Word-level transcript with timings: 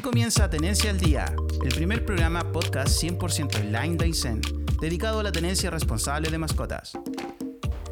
Aquí 0.00 0.08
comienza 0.08 0.48
Tenencia 0.48 0.92
al 0.92 0.98
Día, 0.98 1.34
el 1.62 1.74
primer 1.74 2.06
programa 2.06 2.40
podcast 2.52 3.02
100% 3.02 3.60
online 3.60 3.98
de 3.98 4.06
Aysén, 4.06 4.40
dedicado 4.80 5.20
a 5.20 5.22
la 5.22 5.30
tenencia 5.30 5.68
responsable 5.68 6.30
de 6.30 6.38
mascotas. 6.38 6.92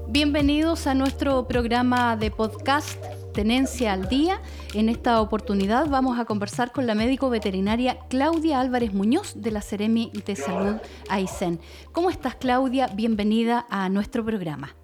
Bienvenidos 0.09 0.87
a 0.87 0.95
nuestro 0.95 1.47
programa 1.47 2.17
de 2.17 2.31
podcast 2.31 2.97
Tenencia 3.35 3.93
al 3.93 4.09
Día. 4.09 4.41
En 4.73 4.89
esta 4.89 5.21
oportunidad 5.21 5.87
vamos 5.89 6.19
a 6.19 6.25
conversar 6.25 6.73
con 6.73 6.87
la 6.87 6.95
médico 6.95 7.29
veterinaria 7.29 7.99
Claudia 8.09 8.61
Álvarez 8.61 8.95
Muñoz 8.95 9.35
de 9.37 9.51
la 9.51 9.61
Ceremi 9.61 10.11
de 10.25 10.35
Salud 10.35 10.77
Aysén. 11.11 11.61
¿Cómo 11.93 12.09
estás 12.09 12.37
Claudia? 12.37 12.87
Bienvenida 12.87 13.67
a 13.69 13.91
nuestro 13.91 14.25
programa. 14.25 14.75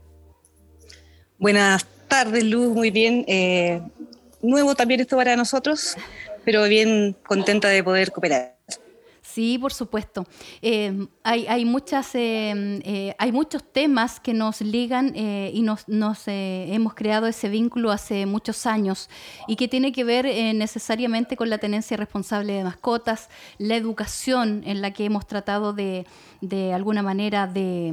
Buenas 1.39 1.87
tardes 2.07 2.45
Luz, 2.45 2.75
muy 2.75 2.91
bien. 2.91 3.25
Eh, 3.27 3.81
nuevo 4.43 4.75
también 4.75 5.01
esto 5.01 5.17
para 5.17 5.35
nosotros, 5.37 5.97
pero 6.45 6.65
bien 6.65 7.17
contenta 7.27 7.69
de 7.69 7.83
poder 7.83 8.13
cooperar. 8.13 8.57
Sí, 9.23 9.59
por 9.59 9.73
supuesto. 9.73 10.27
Eh, 10.63 11.07
hay, 11.25 11.65
muchas, 11.65 12.15
eh, 12.15 12.81
eh, 12.85 13.15
hay 13.19 13.33
muchos 13.33 13.65
temas 13.65 14.21
que 14.21 14.35
nos 14.35 14.61
ligan 14.61 15.15
y 15.17 15.63
nos, 15.63 15.89
nos 15.89 16.23
hemos 16.27 16.95
creado 16.95 17.27
ese 17.27 17.49
vínculo 17.49 17.91
hace 17.91 18.27
muchos 18.27 18.67
años 18.67 19.09
y 19.49 19.57
que 19.57 19.69
tiene 19.69 19.93
que 19.93 20.05
ver 20.05 20.27
necesariamente 20.55 21.37
con 21.37 21.51
la 21.51 21.59
tenencia 21.59 21.97
responsable 21.97 22.53
de 22.53 22.65
mascotas, 22.65 23.29
la 23.59 23.77
educación 23.77 24.63
en 24.67 24.83
la 24.83 24.93
que 24.93 25.05
hemos 25.05 25.27
tratado 25.27 25.73
de, 25.73 26.07
de 26.41 26.73
alguna 26.73 27.03
manera 27.03 27.47
de, 27.47 27.93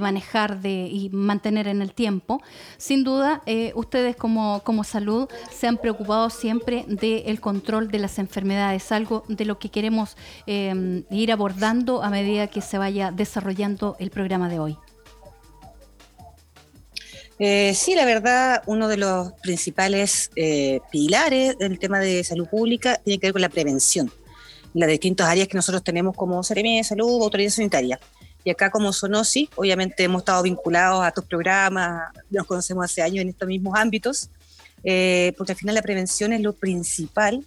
manejar 0.00 0.60
de, 0.60 0.88
y 0.90 1.10
mantener 1.10 1.68
en 1.68 1.82
el 1.82 1.92
tiempo. 1.92 2.42
Sin 2.76 3.04
duda, 3.04 3.42
ustedes 3.74 4.16
como, 4.16 4.62
salud 4.84 5.28
se 5.50 5.66
han 5.66 5.76
preocupado 5.76 6.30
siempre 6.30 6.84
del 6.86 7.40
control 7.40 7.90
de 7.90 7.98
las 7.98 8.18
enfermedades, 8.18 8.92
algo 8.92 9.24
de 9.28 9.44
lo 9.44 9.58
que 9.58 9.70
queremos 9.70 10.16
Em, 10.46 11.04
ir 11.10 11.30
abordando 11.32 12.02
a 12.02 12.10
medida 12.10 12.46
que 12.46 12.60
se 12.68 12.78
vaya 12.78 13.10
desarrollando 13.10 13.96
el 13.98 14.10
programa 14.10 14.48
de 14.48 14.58
hoy? 14.58 14.78
Eh, 17.38 17.72
sí, 17.74 17.94
la 17.94 18.04
verdad, 18.04 18.62
uno 18.66 18.88
de 18.88 18.96
los 18.96 19.32
principales 19.34 20.30
eh, 20.34 20.80
pilares 20.90 21.56
del 21.56 21.78
tema 21.78 22.00
de 22.00 22.24
salud 22.24 22.48
pública 22.48 23.00
tiene 23.04 23.20
que 23.20 23.28
ver 23.28 23.32
con 23.32 23.42
la 23.42 23.48
prevención, 23.48 24.10
las 24.74 24.88
distintas 24.88 25.28
áreas 25.28 25.46
que 25.46 25.56
nosotros 25.56 25.84
tenemos 25.84 26.16
como 26.16 26.42
Seremi 26.42 26.78
de 26.78 26.84
Salud, 26.84 27.22
Autoridad 27.22 27.50
Sanitaria. 27.50 28.00
Y 28.44 28.50
acá 28.50 28.70
como 28.70 28.92
Sonosi, 28.92 29.48
obviamente 29.54 30.02
hemos 30.02 30.22
estado 30.22 30.42
vinculados 30.42 31.02
a 31.02 31.08
estos 31.08 31.24
programas, 31.26 32.12
nos 32.30 32.46
conocemos 32.46 32.84
hace 32.84 33.02
años 33.02 33.22
en 33.22 33.28
estos 33.28 33.46
mismos 33.46 33.78
ámbitos, 33.78 34.30
eh, 34.82 35.32
porque 35.36 35.52
al 35.52 35.58
final 35.58 35.74
la 35.74 35.82
prevención 35.82 36.32
es 36.32 36.40
lo 36.40 36.54
principal 36.54 37.44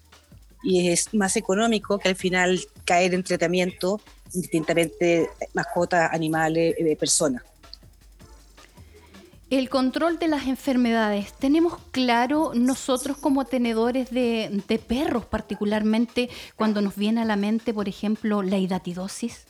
y 0.63 0.89
es 0.89 1.13
más 1.13 1.35
económico 1.35 1.97
que 1.97 2.09
al 2.09 2.15
final 2.15 2.61
caer 2.85 3.13
en 3.13 3.23
tratamiento 3.23 3.99
distintamente 4.33 5.29
mascotas, 5.53 6.11
animales, 6.11 6.75
eh, 6.77 6.95
personas. 6.95 7.43
El 9.49 9.69
control 9.69 10.17
de 10.17 10.29
las 10.29 10.47
enfermedades. 10.47 11.33
¿Tenemos 11.33 11.77
claro 11.91 12.53
nosotros 12.55 13.17
como 13.17 13.43
tenedores 13.43 14.09
de, 14.09 14.63
de, 14.67 14.79
perros, 14.79 15.25
particularmente 15.25 16.29
cuando 16.55 16.81
nos 16.81 16.95
viene 16.95 17.21
a 17.21 17.25
la 17.25 17.35
mente, 17.35 17.73
por 17.73 17.89
ejemplo, 17.89 18.43
la 18.43 18.57
hidatidosis? 18.57 19.45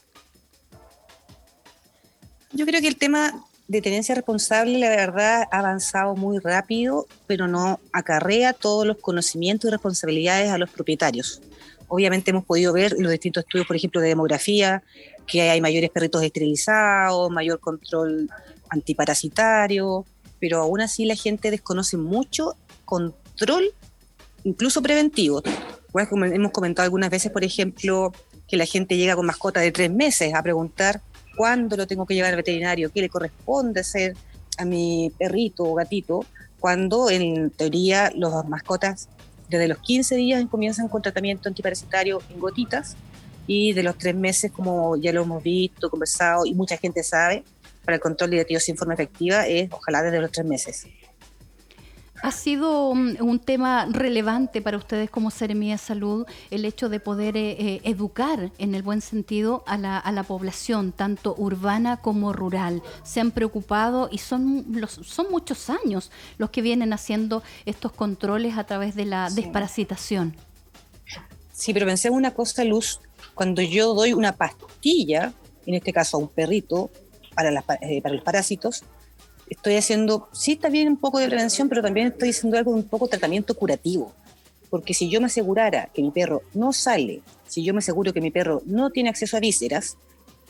Yo 2.52 2.66
creo 2.66 2.82
que 2.82 2.88
el 2.88 2.98
tema 2.98 3.46
de 3.68 3.82
tenencia 3.82 4.16
responsable, 4.16 4.80
la 4.80 4.90
verdad, 4.90 5.44
ha 5.50 5.60
avanzado 5.60 6.16
muy 6.16 6.40
rápido, 6.40 7.06
pero 7.26 7.48
no 7.48 7.80
acarrea 7.94 8.52
todos 8.52 8.86
los 8.86 8.98
conocimientos 8.98 9.70
y 9.70 9.72
responsabilidades 9.72 10.50
a 10.50 10.58
los 10.58 10.70
propietarios. 10.70 11.42
Obviamente 11.94 12.32
hemos 12.32 12.46
podido 12.46 12.72
ver 12.72 12.96
los 12.98 13.12
distintos 13.12 13.44
estudios, 13.44 13.68
por 13.68 13.76
ejemplo, 13.76 14.00
de 14.00 14.08
demografía, 14.08 14.82
que 15.28 15.50
hay 15.50 15.60
mayores 15.60 15.90
perritos 15.90 16.24
esterilizados, 16.24 17.30
mayor 17.30 17.60
control 17.60 18.30
antiparasitario, 18.70 20.06
pero 20.40 20.60
aún 20.60 20.80
así 20.80 21.04
la 21.04 21.16
gente 21.16 21.52
desconoce 21.52 21.98
mucho 21.98 22.56
control, 22.86 23.74
incluso 24.46 24.82
preventivo. 24.82 25.44
Pues, 25.92 26.08
como 26.08 26.24
hemos 26.24 26.54
comentado 26.54 26.86
algunas 26.86 27.10
veces, 27.10 27.30
por 27.30 27.44
ejemplo, 27.44 28.14
que 28.48 28.56
la 28.56 28.66
gente 28.66 28.96
llega 28.96 29.18
con 29.18 29.26
mascota 29.26 29.60
de 29.60 29.74
tres 29.74 29.92
meses 29.92 30.34
a 30.34 30.42
preguntar 30.42 31.02
cuándo 31.36 31.76
lo 31.76 31.88
tengo 31.88 32.06
que 32.06 32.14
llevar 32.14 32.30
al 32.30 32.38
veterinario, 32.38 32.90
qué 32.90 33.02
le 33.02 33.10
corresponde 33.10 33.82
hacer 33.82 34.16
a 34.58 34.64
mi 34.64 35.12
perrito 35.20 35.66
o 35.66 35.74
gatito, 35.74 36.26
cuando 36.58 37.10
en 37.10 37.50
teoría 37.50 38.14
las 38.16 38.48
mascotas 38.48 39.10
desde 39.52 39.68
los 39.68 39.80
15 39.80 40.16
días 40.16 40.46
comienzan 40.50 40.88
con 40.88 41.02
tratamiento 41.02 41.50
antiparasitario 41.50 42.22
en 42.30 42.40
gotitas 42.40 42.96
y 43.48 43.74
de 43.74 43.84
los 43.84 43.98
tres 43.98 44.16
meses, 44.16 44.50
como 44.50 44.96
ya 44.96 45.12
lo 45.12 45.24
hemos 45.24 45.44
visto, 45.44 45.90
conversado 45.90 46.46
y 46.46 46.54
mucha 46.54 46.78
gente 46.78 47.04
sabe, 47.04 47.44
para 47.84 47.96
el 47.96 48.02
control 48.02 48.30
de 48.30 48.60
sin 48.60 48.78
forma 48.78 48.94
efectiva 48.94 49.48
es 49.48 49.70
ojalá 49.72 50.04
desde 50.04 50.22
los 50.22 50.32
tres 50.32 50.46
meses. 50.46 50.88
¿Ha 52.24 52.32
sido 52.32 52.90
un, 52.90 53.40
tema 53.40 53.88
relevante 53.90 54.62
para 54.62 54.78
ustedes 54.78 55.10
como 55.10 55.32
Seremía 55.32 55.80
Salud 55.80 56.28
el 56.52 56.66
hecho 56.66 56.88
de 56.88 57.00
poder 57.00 57.36
eh, 57.36 57.52
eh, 57.58 57.82
educar 57.84 58.52
en 58.60 58.76
el 58.76 58.84
buen 58.84 59.02
sentido 59.02 59.64
a 59.66 59.78
la, 59.78 60.24
población, 60.28 60.92
tanto 60.92 61.34
urbana 61.38 61.98
como 61.98 62.32
rural? 62.32 62.84
¿Se 63.04 63.20
han 63.20 63.32
preocupado 63.32 64.08
y 64.12 64.20
son, 64.20 64.66
los, 64.70 64.92
son 64.92 65.32
muchos 65.32 65.72
años 65.72 66.12
los 66.38 66.52
que 66.52 66.62
vienen 66.62 66.94
haciendo 66.94 67.42
estos 67.66 67.92
controles 67.92 68.58
a 68.58 68.66
través 68.66 68.94
de 68.96 69.06
la 69.06 69.30
desparasitación? 69.32 70.36
Sí, 71.52 71.74
pero 71.74 71.88
pensemos 71.88 72.18
una 72.18 72.36
cosa, 72.36 72.64
Luz, 72.64 73.02
cuando 73.34 73.64
yo 73.64 73.96
doy 73.96 74.14
una 74.14 74.34
pastilla, 74.34 75.34
en 75.66 75.74
este 75.74 75.92
caso 75.92 76.18
a 76.18 76.20
un 76.20 76.28
perrito, 76.28 76.92
para, 77.34 77.52
eh, 77.82 78.02
para 78.02 78.14
los 78.14 78.24
parásitos, 78.24 78.84
estoy 79.52 79.76
haciendo, 79.76 80.30
sí 80.32 80.54
está 80.54 80.70
bien 80.70 80.88
un 80.88 80.98
poco 80.98 81.20
de 81.20 81.28
prevención, 81.28 81.68
pero 81.68 81.82
también 81.82 82.08
estoy 82.08 82.30
haciendo 82.30 82.58
algo 82.58 82.72
un 82.72 82.84
poco 82.84 83.10
tratamiento 83.10 83.54
curativo. 83.54 84.14
Porque 84.70 84.94
si 84.94 85.10
yo 85.10 85.20
me 85.20 85.26
asegurara 85.26 85.90
que 85.94 86.02
mi 86.02 86.10
perro 86.10 86.42
no 86.54 86.72
sale, 86.72 87.22
si 87.48 87.62
yo 87.62 87.74
me 87.74 87.80
aseguro 87.80 88.14
que 88.14 88.22
mi 88.22 88.32
perro 88.32 88.62
no 88.66 88.92
tiene 88.92 89.10
acceso 89.10 89.36
a 89.36 89.42
vísceras, 89.42 89.98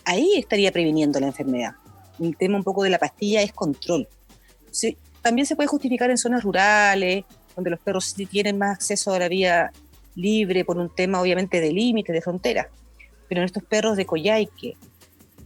ahí 0.04 0.34
estaría 0.36 0.70
previniendo 0.70 1.18
la 1.18 1.26
enfermedad. 1.26 1.72
El 2.20 2.36
tema 2.36 2.56
un 2.56 2.62
poco 2.62 2.84
de 2.84 2.90
la 2.90 2.98
pastilla 2.98 3.42
es 3.42 3.52
control. 3.52 4.06
Sí, 4.70 4.96
también 5.20 5.46
se 5.46 5.56
puede 5.56 5.66
justificar 5.66 6.08
en 6.10 6.16
zonas 6.16 6.44
rurales, 6.44 7.24
donde 7.56 7.70
los 7.70 7.80
perros 7.80 8.14
tienen 8.14 8.56
más 8.56 8.76
acceso 8.76 9.12
a 9.12 9.18
la 9.18 9.28
vía 9.28 9.72
libre 10.14 10.64
por 10.64 10.78
un 10.78 10.94
tema 10.94 11.20
obviamente 11.20 11.60
de 11.60 11.72
límite, 11.72 12.12
de 12.12 12.22
frontera. 12.22 12.68
Pero 13.28 13.40
en 13.40 13.46
estos 13.46 13.64
perros 13.64 13.96
de 13.96 14.06
Coyhaique, 14.06 14.76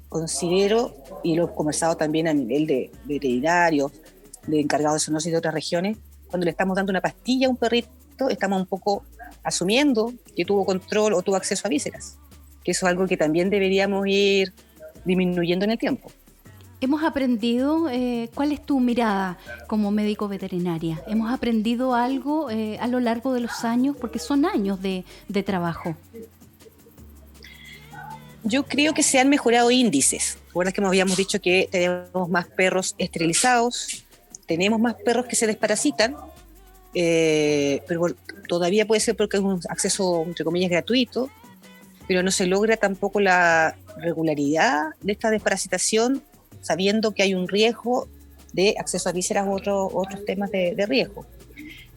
considero, 0.09 0.95
y 1.23 1.35
lo 1.35 1.47
he 1.47 1.55
conversado 1.55 1.97
también 1.97 2.29
a 2.29 2.35
nivel 2.35 2.67
de 2.67 2.91
veterinario, 3.05 3.91
de 4.47 4.61
encargado 4.61 4.95
de 4.95 5.01
zoonosis 5.01 5.33
de 5.33 5.39
otras 5.39 5.55
regiones, 5.55 5.99
cuando 6.29 6.45
le 6.45 6.51
estamos 6.51 6.77
dando 6.77 6.91
una 6.91 7.01
pastilla 7.01 7.47
a 7.47 7.51
un 7.51 7.57
perrito, 7.57 8.29
estamos 8.31 8.61
un 8.61 8.67
poco 8.67 9.05
asumiendo 9.43 10.13
que 10.35 10.45
tuvo 10.45 10.65
control 10.65 11.15
o 11.15 11.23
tuvo 11.23 11.37
acceso 11.37 11.67
a 11.67 11.71
vísceras, 11.71 12.19
que 12.65 12.73
eso 12.73 12.87
es 12.87 12.91
algo 12.91 13.07
que 13.07 13.17
también 13.17 13.51
deberíamos 13.51 14.07
ir 14.07 14.53
disminuyendo 15.05 15.65
en 15.65 15.73
el 15.73 15.79
tiempo. 15.79 16.11
Hemos 16.81 17.03
aprendido, 17.05 17.89
eh, 17.89 18.29
¿cuál 18.35 18.53
es 18.53 18.61
tu 18.61 18.81
mirada 18.81 19.39
como 19.67 19.91
médico 19.91 20.29
veterinaria? 20.29 21.03
¿Hemos 21.07 21.33
aprendido 21.33 21.95
algo 21.95 22.51
eh, 22.51 22.79
a 22.79 22.87
lo 22.87 23.01
largo 23.01 23.33
de 23.33 23.41
los 23.41 23.65
años? 23.65 23.97
Porque 23.99 24.19
son 24.19 24.45
años 24.45 24.79
de 24.83 25.05
trabajo 25.43 25.97
yo 28.47 28.65
creo 28.65 28.95
que 28.95 29.03
se 29.03 29.19
han 29.19 29.29
mejorado 29.29 29.71
índices. 29.71 30.39
Recuerdas 30.47 30.73
que 30.73 30.85
habíamos 30.85 31.17
dicho 31.17 31.41
que 31.41 31.69
tenemos 31.71 32.29
más 32.29 32.47
perros 32.47 32.95
esterilizados, 32.99 34.05
tenemos 34.47 34.81
más 34.81 34.95
perros 34.95 35.27
que 35.27 35.37
se 35.37 35.47
desparasitan, 35.47 36.17
eh, 36.95 37.83
pero 37.89 38.07
todavía 38.49 38.87
puede 38.87 39.01
ser 39.01 39.17
porque 39.17 39.37
es 39.37 39.43
un 39.43 39.61
acceso, 39.69 40.23
entre 40.25 40.45
comillas, 40.45 40.71
gratuito, 40.71 41.29
pero 42.07 42.23
no 42.23 42.31
se 42.31 42.47
logra 42.47 42.77
tampoco 42.77 43.21
la 43.21 43.77
regularidad 43.99 44.91
de 45.01 45.13
esta 45.13 45.31
desparasitación, 45.31 46.23
sabiendo 46.63 47.13
que 47.13 47.25
hay 47.25 47.35
un 47.35 47.49
riesgo 47.49 48.09
de 48.53 48.77
acceso 48.79 49.09
a 49.09 49.13
vísceras 49.13 49.47
u 49.47 49.53
otros 49.53 49.91
otros 49.93 50.25
temas 50.25 50.51
de, 50.51 50.87
riesgo. 50.89 51.27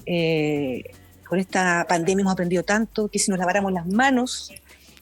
Eh, 0.05 0.83
con 1.27 1.39
esta 1.39 1.85
pandemia 1.87 2.23
hemos 2.23 2.33
aprendido 2.33 2.63
tanto 2.63 3.07
que 3.07 3.19
si 3.19 3.29
nos 3.29 3.39
laváramos 3.39 3.71
las 3.71 3.85
manos 3.85 4.51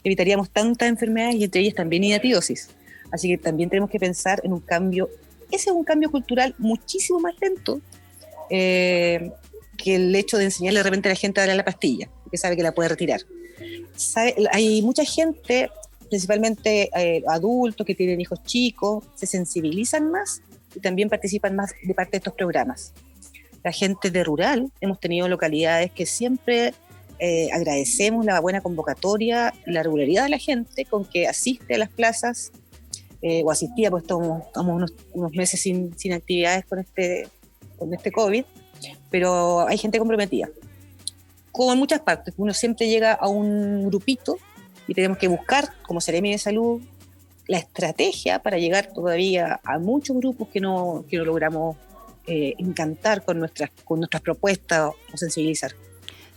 evitaríamos 0.08 0.50
tantas 0.50 0.90
enfermedades 0.90 1.36
y 1.36 1.44
entre 1.44 1.62
ellas 1.62 1.76
también 1.76 2.04
hidatidosis. 2.04 2.70
Así 3.12 3.30
que 3.30 3.38
también 3.38 3.70
tenemos 3.70 3.90
que 3.90 4.00
pensar 4.00 4.42
en 4.44 4.54
un 4.54 4.60
cambio, 4.60 5.10
ese 5.52 5.70
es 5.70 5.76
un 5.76 5.84
cambio 5.84 6.12
cultural 6.12 6.56
muchísimo 6.58 7.20
más 7.20 7.36
lento 7.40 7.80
eh, 8.50 9.32
que 9.78 9.96
el 9.96 10.16
hecho 10.16 10.38
de 10.38 10.46
enseñarle 10.46 10.80
de 10.80 10.84
repente 10.84 11.10
a 11.10 11.12
la 11.12 11.16
gente 11.16 11.40
a 11.40 11.44
darle 11.44 11.56
la 11.56 11.66
pastilla, 11.66 12.10
que 12.30 12.38
sabe 12.38 12.58
que 12.58 12.64
la 12.64 12.74
puede 12.74 12.90
retirar. 12.90 13.22
hay 14.52 14.82
mucha 14.82 15.06
gente, 15.06 15.70
principalmente 16.10 16.90
eh, 16.96 17.24
adultos 17.28 17.86
que 17.86 17.96
tienen 17.96 18.20
hijos 18.20 18.44
chicos, 18.44 19.06
se 19.16 19.26
sensibilizan 19.26 20.10
más 20.12 20.42
y 20.76 20.80
también 20.80 21.10
participan 21.10 21.56
más 21.56 21.74
de 21.84 21.94
parte 21.94 22.12
de 22.12 22.18
estos 22.18 22.34
programas. 22.34 22.94
La 23.64 23.72
gente 23.72 24.12
de 24.12 24.24
rural, 24.24 24.72
hemos 24.82 25.00
tenido 25.00 25.28
localidades 25.28 25.92
que 25.92 26.06
siempre 26.06 26.74
eh, 27.20 27.50
agradecemos 27.52 28.26
la 28.26 28.40
buena 28.40 28.62
convocatoria, 28.62 29.54
la 29.66 29.84
regularidad 29.84 30.24
de 30.24 30.30
la 30.30 30.38
gente 30.38 30.86
con 30.86 31.06
que 31.06 31.28
asiste 31.28 31.76
a 31.76 31.78
las 31.80 31.90
plazas 31.90 32.52
eh, 33.22 33.42
o 33.44 33.52
asistía, 33.52 33.90
pues 33.90 34.04
estamos, 34.04 34.44
unos, 34.56 34.94
unos, 35.14 35.32
meses 35.32 35.60
sin, 35.60 35.98
sin, 35.98 36.14
actividades 36.14 36.66
con 36.66 36.80
este, 36.80 37.28
con 37.78 37.94
este 37.94 38.12
COVID, 38.12 38.46
pero 39.10 39.68
hay 39.68 39.78
gente 39.78 39.98
comprometida. 39.98 40.50
Como 41.52 41.74
en 41.74 41.80
muchas 41.80 42.02
partes, 42.02 42.36
uno 42.38 42.54
siempre 42.54 42.88
llega 42.88 43.14
a 43.14 43.28
un 43.28 43.88
grupito 43.88 44.38
y 44.88 44.94
tenemos 44.94 45.18
que 45.18 45.28
buscar, 45.28 45.74
como 45.88 46.00
Seremi 46.00 46.32
de 46.32 46.38
Salud, 46.38 46.82
la 47.48 47.58
estrategia 47.58 48.40
para 48.40 48.58
llegar 48.58 48.92
todavía 48.94 49.60
a 49.64 49.80
muchos 49.80 50.18
grupos 50.18 50.50
que 50.50 50.60
no, 50.60 51.04
que 51.10 51.18
no 51.18 51.26
logramos 51.26 51.78
eh, 52.28 52.54
encantar 52.60 53.24
con 53.24 53.40
nuestras, 53.40 53.72
con 53.84 54.00
nuestras 54.00 54.22
propuestas 54.22 54.92
o 55.12 55.18
sensibilizar. 55.18 55.72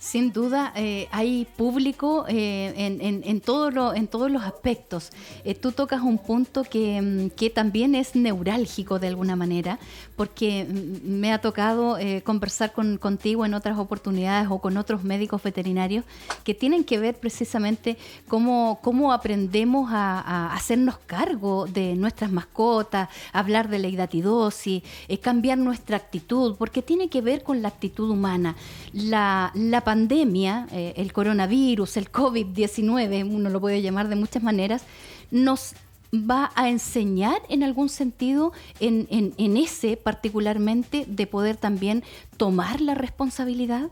Sin 0.01 0.33
duda, 0.33 0.73
eh, 0.75 1.07
hay 1.11 1.45
público 1.45 2.25
eh, 2.27 2.73
en, 2.75 3.21
en, 3.23 3.39
todo 3.39 3.93
en 3.93 4.07
todos 4.07 4.31
los 4.31 4.41
aspectos. 4.41 5.11
Eh, 5.43 5.53
tú 5.53 5.71
tocas 5.73 6.01
un 6.01 6.17
punto 6.17 6.63
que, 6.63 6.99
mm, 6.99 7.29
que, 7.37 7.51
también 7.51 7.93
es 7.93 8.15
neurálgico 8.15 8.97
de 8.97 9.09
alguna 9.09 9.35
manera, 9.35 9.77
porque 10.15 10.65
mm, 10.65 11.07
me 11.07 11.31
ha 11.31 11.39
tocado 11.39 11.99
conversar 12.23 12.73
con, 12.73 12.97
contigo 12.97 13.45
en 13.45 13.53
otras 13.53 13.77
oportunidades 13.77 14.47
o 14.49 14.57
con 14.57 14.75
otros 14.77 15.03
médicos 15.03 15.43
veterinarios 15.43 16.03
que 16.43 16.55
tienen 16.55 16.83
que 16.83 16.97
ver 16.97 17.19
precisamente 17.19 17.95
cómo, 18.27 18.79
aprendemos 19.13 19.91
a, 19.91 20.19
a 20.19 20.55
hacernos 20.55 20.97
cargo 21.05 21.67
de 21.67 21.95
nuestras 21.95 22.31
mascotas, 22.31 23.07
hablar 23.33 23.69
de 23.69 23.77
la 23.77 23.87
hidatidosis, 23.87 24.81
cambiar 25.21 25.59
nuestra 25.59 25.97
actitud, 25.97 26.55
porque 26.57 26.81
tiene 26.81 27.07
que 27.07 27.21
ver 27.21 27.43
con 27.43 27.61
la 27.61 27.67
actitud 27.67 28.09
humana. 28.09 28.55
La, 28.93 29.51
la 29.53 29.90
pandemia, 29.91 30.69
eh, 30.71 30.93
el 30.95 31.11
coronavirus, 31.11 31.97
el 31.97 32.09
COVID-19, 32.09 33.29
uno 33.29 33.49
lo 33.49 33.59
puede 33.59 33.81
llamar 33.81 34.07
de 34.07 34.15
muchas 34.15 34.41
maneras, 34.41 34.83
nos 35.31 35.73
va 36.13 36.49
a 36.55 36.69
enseñar 36.69 37.41
en 37.49 37.61
algún 37.61 37.89
sentido, 37.89 38.53
en, 38.79 39.57
ese 39.57 39.97
particularmente, 39.97 41.03
de 41.09 41.27
poder 41.27 41.57
también 41.57 42.05
tomar 42.37 42.79
la 42.79 42.95
responsabilidad? 42.95 43.89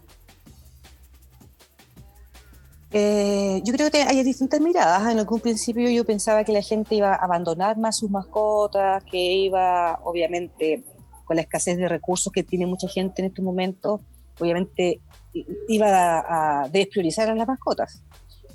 Eh, 2.92 3.62
yo 3.66 3.74
creo 3.74 3.92
que 3.92 4.02
hay 4.02 4.24
distintas 4.24 4.62
miradas. 4.62 5.12
En 5.12 5.20
algún 5.20 5.42
principio 5.42 5.90
yo 5.90 6.06
pensaba 6.06 6.46
que 6.46 6.54
la 6.54 6.62
gente 6.62 6.96
iba 6.96 7.12
a 7.12 7.26
abandonar 7.26 7.78
más 7.78 7.98
sus 7.98 8.10
mascotas, 8.10 9.04
que 9.04 9.18
iba, 9.18 10.00
obviamente, 10.06 10.82
con 11.26 11.36
la 11.36 11.42
escasez 11.42 11.76
de 11.76 11.90
recursos 11.90 12.32
que 12.32 12.44
tiene 12.44 12.66
mucha 12.66 12.88
gente 12.88 13.22
en 13.22 13.28
este 13.28 13.42
momento, 13.42 14.00
obviamente 14.40 15.02
iba 15.34 16.64
a, 16.64 16.70
despriorizar 16.70 17.30
a 17.30 17.36
las 17.36 17.48
mascotas. 17.48 18.02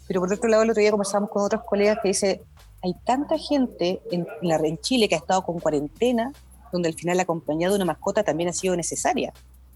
Pero 0.06 0.21
por 0.21 0.32
otro 0.32 0.49
lado, 0.49 0.62
el 0.62 0.71
otro 0.71 0.81
día 0.81 0.91
conversamos 0.91 1.31
con 1.31 1.43
otros 1.43 1.62
colegas 1.65 1.99
que 2.03 2.09
dice, 2.09 2.43
hay 2.82 2.94
tanta 3.05 3.38
gente 3.38 4.00
en, 4.11 4.26
la, 4.43 4.56
en 4.56 4.79
Chile 4.79 5.09
que 5.09 5.15
ha 5.15 5.19
estado 5.19 5.43
con 5.44 5.59
cuarentena, 5.61 6.32
donde 6.73 6.88
al 6.88 6.94
final 6.94 7.17
la 7.17 7.25
compañía 7.25 7.69
de 7.69 7.76
una 7.76 7.85
mascota 7.85 8.23
también 8.23 8.50
ha 8.50 8.53
sido 8.53 8.76
necesaria. 8.76 9.32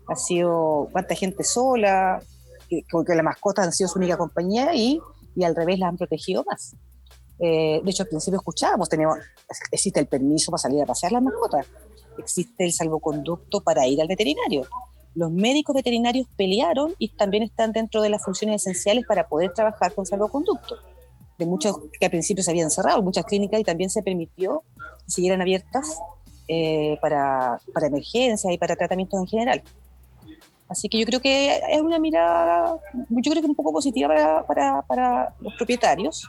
Ha 0.08 0.16
sido 0.16 0.88
cuánta 0.92 1.14
gente 1.14 1.44
sola, 1.44 2.22
que, 2.68 2.82
que 2.82 3.14
las 3.14 3.24
mascotas 3.24 3.66
han 3.66 3.72
sido 3.72 3.88
su 3.88 3.98
única 3.98 4.16
compañía 4.16 4.74
y, 4.74 5.00
y 5.34 5.44
al 5.44 5.54
revés 5.54 5.78
las 5.78 5.90
han 5.90 5.96
protegido 5.96 6.44
más. 6.44 6.74
Eh, 7.38 7.80
de 7.82 7.90
hecho, 7.90 8.02
al 8.02 8.08
principio 8.08 8.38
escuchábamos, 8.38 8.88
tenemos, 8.88 9.16
existe 9.70 10.00
el 10.00 10.08
permiso 10.08 10.50
para 10.50 10.58
salir 10.58 10.82
a 10.82 10.86
pasear 10.86 11.12
las 11.12 11.22
mascotas, 11.22 11.66
existe 12.18 12.64
el 12.64 12.72
salvoconducto 12.72 13.60
para 13.60 13.86
ir 13.86 14.00
al 14.00 14.08
veterinario 14.08 14.66
los 15.14 15.30
médicos 15.30 15.74
veterinarios 15.74 16.26
pelearon 16.36 16.94
y 16.98 17.08
también 17.08 17.42
están 17.42 17.72
dentro 17.72 18.02
de 18.02 18.10
las 18.10 18.24
funciones 18.24 18.62
esenciales 18.62 19.04
para 19.06 19.28
poder 19.28 19.52
trabajar 19.52 19.94
con 19.94 20.06
salvoconducto. 20.06 20.76
De 21.38 21.46
muchos 21.46 21.76
que 21.98 22.04
al 22.04 22.10
principio 22.10 22.42
se 22.42 22.50
habían 22.50 22.70
cerrado, 22.70 23.02
muchas 23.02 23.24
clínicas, 23.24 23.60
y 23.60 23.64
también 23.64 23.90
se 23.90 24.02
permitió 24.02 24.62
que 25.04 25.10
siguieran 25.10 25.40
abiertas 25.40 25.98
eh, 26.48 26.98
para, 27.00 27.60
para 27.72 27.86
emergencias 27.86 28.52
y 28.52 28.58
para 28.58 28.76
tratamientos 28.76 29.20
en 29.20 29.26
general. 29.26 29.62
Así 30.68 30.88
que 30.88 30.98
yo 30.98 31.06
creo 31.06 31.20
que 31.20 31.60
es 31.70 31.80
una 31.80 31.98
mirada, 31.98 32.78
yo 33.08 33.30
creo 33.30 33.42
que 33.42 33.48
un 33.48 33.54
poco 33.54 33.72
positiva 33.72 34.08
para, 34.08 34.46
para, 34.46 34.82
para 34.82 35.34
los 35.40 35.54
propietarios, 35.54 36.28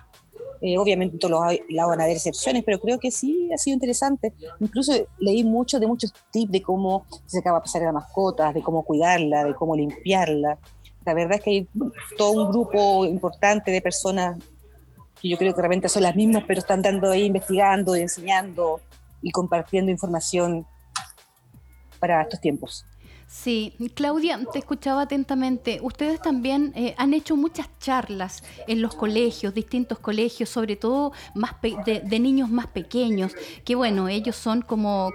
eh, 0.62 0.78
obviamente 0.78 1.18
todos 1.18 1.32
los 1.32 1.60
lados 1.70 1.92
van 1.92 2.02
a 2.02 2.04
haber 2.04 2.18
excepciones, 2.18 2.64
pero 2.66 2.80
creo 2.80 3.00
que 3.00 3.12
sí 3.12 3.50
ha 3.54 3.58
sido 3.58 3.76
interesante. 3.76 4.34
Incluso 4.60 4.94
leí 5.18 5.44
mucho 5.44 5.80
de 5.80 5.88
muchos 5.88 6.14
tips 6.32 6.52
de 6.52 6.62
cómo 6.62 7.06
se 7.26 7.40
acaba 7.40 7.60
de 7.60 7.64
pasar 7.64 7.82
a 7.84 7.86
las 7.86 7.94
mascotas, 7.94 8.54
de 8.54 8.62
cómo 8.62 8.84
cuidarla, 8.84 9.46
de 9.46 9.56
cómo 9.56 9.76
limpiarla. 9.76 10.58
La 11.06 11.14
verdad 11.14 11.38
es 11.38 11.44
que 11.44 11.50
hay 11.52 11.68
todo 12.18 12.32
un 12.32 12.52
grupo 12.52 13.06
importante 13.06 13.72
de 13.72 13.82
personas 13.82 14.38
que 15.22 15.30
yo 15.30 15.38
creo 15.38 15.54
que 15.54 15.62
realmente 15.62 15.90
son 15.90 16.04
las 16.04 16.16
mismas, 16.16 16.44
pero 16.48 16.60
están 16.60 16.82
dando 16.82 17.10
ahí 17.10 17.24
investigando, 17.24 17.96
enseñando 17.96 18.82
y 19.22 19.32
compartiendo 19.32 19.92
información 19.92 20.66
para 22.00 22.22
estos 22.22 22.40
tiempos. 22.40 22.86
Sí, 23.32 23.76
Claudia, 23.94 24.40
te 24.52 24.58
escuchaba 24.58 25.04
atentamente. 25.04 25.80
Ustedes 25.84 26.20
también 26.20 26.74
eh, 26.76 26.96
han 26.98 27.14
hecho 27.14 27.36
muchas 27.36 27.70
charlas 27.80 28.44
en 28.68 28.82
los 28.82 28.96
colegios, 28.96 29.54
distintos 29.54 30.00
colegios, 30.00 30.50
sobre 30.50 30.76
todo 30.76 31.12
más 31.36 31.54
de, 31.62 32.20
niños 32.20 32.50
más 32.50 32.66
pequeños, 32.66 33.34
que 33.64 33.76
bueno, 33.76 34.08
ellos 34.08 34.36
son 34.36 34.64
como, 34.64 35.12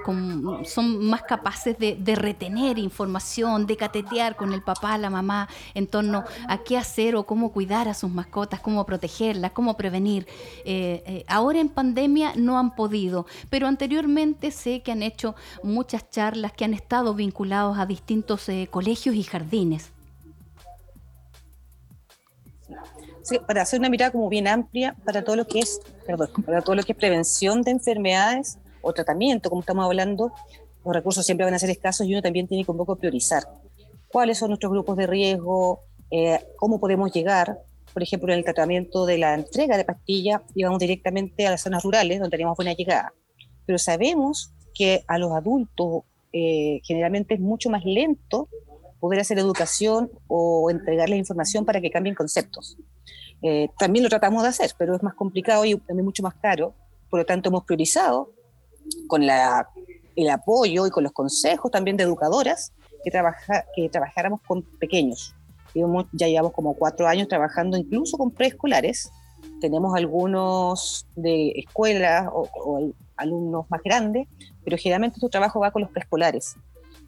son 0.65 1.05
más 1.07 1.23
capaces 1.23 1.77
de, 1.77 2.15
retener 2.15 2.79
información, 2.79 3.67
de 3.67 3.77
catetear 3.77 4.37
con 4.37 4.53
el 4.53 4.63
papá, 4.63 4.97
la 4.97 5.11
mamá, 5.11 5.49
en 5.75 5.89
torno 5.89 6.23
a 6.47 6.59
qué 6.59 6.79
hacer 6.79 7.17
o 7.17 7.27
cómo 7.27 7.51
cuidar 7.51 7.89
a 7.89 7.95
sus 7.95 8.13
mascotas, 8.13 8.61
cómo 8.61 8.87
protegerlas, 8.87 9.51
cómo 9.51 9.77
prevenir. 9.77 10.29
Eh, 10.65 11.03
eh, 11.05 11.25
ahora 11.27 11.59
en 11.59 11.69
pandemia 11.69 12.35
no 12.37 12.61
han 12.61 12.77
podido, 12.77 13.27
pero 13.51 13.67
anteriormente 13.67 14.53
sé 14.53 14.83
que 14.83 14.93
han 14.93 15.03
hecho 15.03 15.35
muchas 15.65 16.09
charlas 16.11 16.53
que 16.53 16.65
han 16.65 16.75
estado 16.75 17.13
vinculados 17.13 17.77
a 17.77 17.87
distintos 17.87 18.04
distintos 18.05 18.51
eh, 18.51 18.69
colegios 18.71 19.15
y 19.17 19.23
jardines. 19.23 19.91
Sí, 23.23 23.39
para 23.39 23.63
hacer 23.63 23.81
una 23.81 23.89
mirada 23.89 24.13
como 24.13 24.29
bien 24.29 24.47
amplia 24.47 24.95
para 25.07 25.25
todo 25.25 25.37
lo 25.37 25.47
que 25.47 25.61
es, 25.61 25.81
perdón, 26.07 26.29
para 26.45 26.61
todo 26.61 26.77
lo 26.77 26.83
que 26.83 26.93
es 26.93 26.99
prevención 26.99 27.63
de 27.63 27.71
enfermedades 27.71 28.59
o 28.83 28.93
tratamiento, 28.93 29.49
como 29.49 29.63
estamos 29.63 29.87
hablando, 29.87 30.33
los 30.85 30.95
recursos 30.95 31.25
siempre 31.25 31.47
van 31.47 31.55
a 31.55 31.59
ser 31.59 31.71
escasos 31.71 32.07
y 32.07 32.13
uno 32.13 32.21
también 32.21 32.47
tiene 32.47 32.63
que 32.63 32.71
un 32.71 32.77
poco 32.77 32.97
priorizar 32.97 33.45
cuáles 34.09 34.37
son 34.37 34.51
nuestros 34.51 34.71
grupos 34.71 34.99
de 34.99 35.07
riesgo, 35.07 35.81
eh, 36.11 36.39
cómo 36.57 36.79
podemos 36.79 37.11
llegar. 37.11 37.59
Por 37.95 38.03
ejemplo, 38.03 38.31
en 38.31 38.41
el 38.41 38.45
tratamiento 38.45 39.07
de 39.07 39.17
la 39.17 39.35
entrega 39.35 39.79
de 39.79 39.85
pastillas, 39.87 40.43
íbamos 40.55 40.79
directamente 40.79 41.47
a 41.47 41.53
las 41.53 41.63
zonas 41.63 41.83
rurales 41.83 42.19
donde 42.19 42.35
teníamos 42.35 42.57
buena 42.57 42.75
llegada. 42.75 43.15
Pero 43.65 43.79
sabemos 43.79 44.53
que 44.75 45.03
a 45.07 45.17
los 45.17 45.33
adultos 45.33 46.03
eh, 46.37 46.81
generalmente 46.83 47.35
es 47.35 47.41
mucho 47.41 47.71
más 47.71 47.85
lento 47.85 48.49
poder 48.99 49.21
hacer 49.21 49.39
educación 49.39 50.11
o 50.27 50.69
entregarles 50.69 51.17
información 51.17 51.65
para 51.65 51.81
que 51.81 51.93
cambien 51.93 52.17
conceptos. 52.17 52.77
Eh, 53.41 53.69
también 53.79 54.03
lo 54.03 54.09
tratamos 54.09 54.43
de 54.43 54.49
hacer, 54.49 54.73
pero 54.77 54.97
es 54.97 55.03
más 55.05 55.15
complicado 55.15 55.65
y 55.65 55.77
también 55.77 56.05
mucho 56.05 56.25
más 56.25 56.35
caro. 56.35 56.75
Por 57.09 57.21
lo 57.21 57.25
tanto, 57.25 57.51
hemos 57.51 57.63
priorizado 57.63 58.33
con 59.07 59.25
la, 59.25 59.69
el 60.17 60.29
apoyo 60.29 60.89
y 60.89 60.91
con 60.91 61.05
los 61.05 61.13
consejos 61.13 61.71
también 61.71 61.97
de 61.97 62.03
educadoras 62.03 62.73
que, 63.05 63.13
trabaja, 63.13 63.65
que 63.77 63.89
trabajáramos 63.89 64.41
con 64.45 64.63
pequeños. 64.81 65.37
ya 66.13 66.27
llevamos 66.27 66.53
como 66.53 66.75
cuatro 66.75 67.07
años 67.07 67.29
trabajando 67.29 67.77
incluso 67.77 68.19
con 68.19 68.33
preescolares. 68.33 69.13
Tenemos 69.65 69.97
algunos 69.97 71.07
de 71.17 71.53
escuelas 71.57 72.29
o, 72.31 72.93
alumnos 73.17 73.65
más 73.71 73.81
grandes, 73.83 74.29
pero 74.63 74.77
generalmente 74.77 75.19
tu 75.19 75.31
trabajo 75.31 75.59
va 75.61 75.71
con 75.71 75.81
los 75.81 75.91
preescolares, 75.91 76.57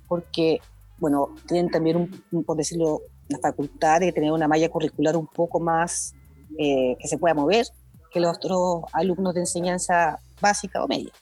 porque, 0.08 0.58
bueno, 0.96 1.34
tienen 1.46 1.70
también, 1.70 2.10
un, 2.32 2.44
por 2.44 2.56
decirlo, 2.56 3.02
la 3.28 3.38
facultad 3.40 4.00
de 4.00 4.10
tener 4.10 4.32
una 4.32 4.48
malla 4.48 4.70
curricular 4.70 5.18
un 5.18 5.26
poco 5.26 5.60
más 5.60 6.14
eh, 6.58 6.96
que 6.98 7.08
se 7.08 7.18
pueda 7.18 7.34
mover 7.34 7.66
que 8.10 8.20
los 8.20 8.34
otros 8.38 8.84
alumnos 8.94 9.34
de 9.34 9.40
enseñanza 9.40 10.18
básica 10.40 10.82
o 10.82 10.88
media. 10.88 11.12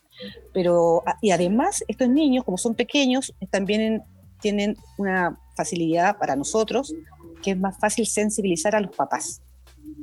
Pero, 0.52 1.02
y 1.20 1.32
además, 1.32 1.82
estos 1.88 2.08
niños, 2.08 2.44
como 2.44 2.58
son 2.58 2.76
pequeños, 2.76 3.34
también 3.50 4.04
tienen 4.40 4.76
una 4.98 5.36
facilidad 5.56 6.16
para 6.16 6.36
nosotros, 6.36 6.94
que 7.42 7.50
es 7.50 7.58
más 7.58 7.76
fácil 7.80 8.06
sensibilizar 8.06 8.76
a 8.76 8.80
los 8.80 8.94
papás. 8.94 9.42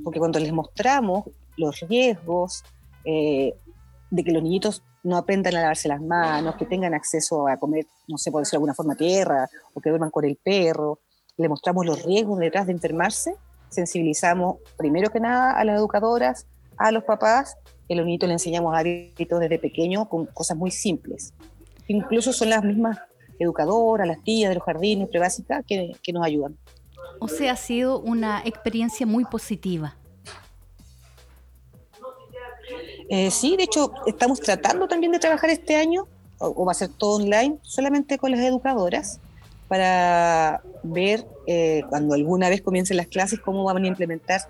Porque 0.04 0.20
cuando 0.20 0.40
les 0.40 0.52
mostramos 0.52 1.26
los 1.58 1.80
riesgos 1.82 2.64
eh, 3.06 3.54
de 4.10 4.24
que 4.24 4.32
los 4.32 4.44
niñitos 4.44 4.84
no 5.04 5.18
aprendan 5.18 5.56
a 5.56 5.62
lavarse 5.62 5.88
las 5.88 6.02
manos, 6.02 6.56
que 6.56 6.66
tengan 6.66 6.94
acceso 6.94 7.48
a 7.48 7.58
comer, 7.58 7.88
no 8.08 8.18
sé, 8.18 8.32
por 8.32 8.42
decirlo 8.42 8.58
de 8.58 8.60
alguna 8.60 8.74
forma, 8.74 8.96
tierra, 8.96 9.50
o 9.74 9.82
que 9.82 9.90
duerman 9.90 10.12
con 10.12 10.26
el 10.26 10.36
perro. 10.36 11.00
Le 11.38 11.50
mostramos 11.50 11.86
los 11.86 12.04
riesgos 12.04 12.40
detrás 12.40 12.68
de 12.68 12.74
enfermarse, 12.74 13.36
sensibilizamos 13.70 14.58
primero 14.78 15.10
que 15.10 15.20
nada 15.20 15.54
a 15.54 15.64
las 15.64 15.78
educadoras, 15.78 16.46
a 16.78 16.92
los 16.92 17.04
papás, 17.04 17.58
a 17.90 17.96
los 17.96 18.06
le 18.06 18.32
enseñamos 18.32 18.76
hábitos 18.78 19.40
desde 19.40 19.60
pequeño 19.60 20.08
con 20.08 20.26
cosas 20.28 20.58
muy 20.58 20.72
simples. 20.72 21.34
Incluso 21.88 22.32
son 22.32 22.50
las 22.50 22.64
mismas 22.64 23.00
educadoras, 23.40 24.08
las 24.08 24.24
tías 24.24 24.50
de 24.50 24.56
los 24.56 24.64
jardines 24.64 25.10
prebásicas 25.10 25.66
que, 25.66 25.96
que 26.02 26.14
nos 26.14 26.26
ayudan. 26.26 26.58
O 27.20 27.28
sea, 27.28 27.54
ha 27.54 27.56
sido 27.56 28.00
una 28.00 28.42
experiencia 28.46 29.06
muy 29.06 29.26
positiva. 29.26 29.96
Eh, 33.10 33.30
sí, 33.30 33.58
de 33.58 33.64
hecho, 33.64 33.92
estamos 34.06 34.40
tratando 34.40 34.88
también 34.88 35.12
de 35.12 35.20
trabajar 35.20 35.50
este 35.50 35.76
año, 35.76 36.08
o, 36.40 36.66
va 36.66 36.72
a 36.72 36.76
ser 36.76 36.90
todo 36.90 37.18
online, 37.18 37.58
solamente 37.62 38.18
con 38.18 38.32
las 38.32 38.40
educadoras, 38.40 39.20
para 39.68 40.62
ver 40.84 41.28
eh, 41.48 41.84
cuando 41.90 42.16
alguna 42.16 42.50
vez 42.50 42.62
comiencen 42.62 42.98
las 42.98 43.08
clases 43.08 43.40
cómo 43.40 43.64
van 43.64 43.84
a 43.84 43.88
implementar 43.88 44.42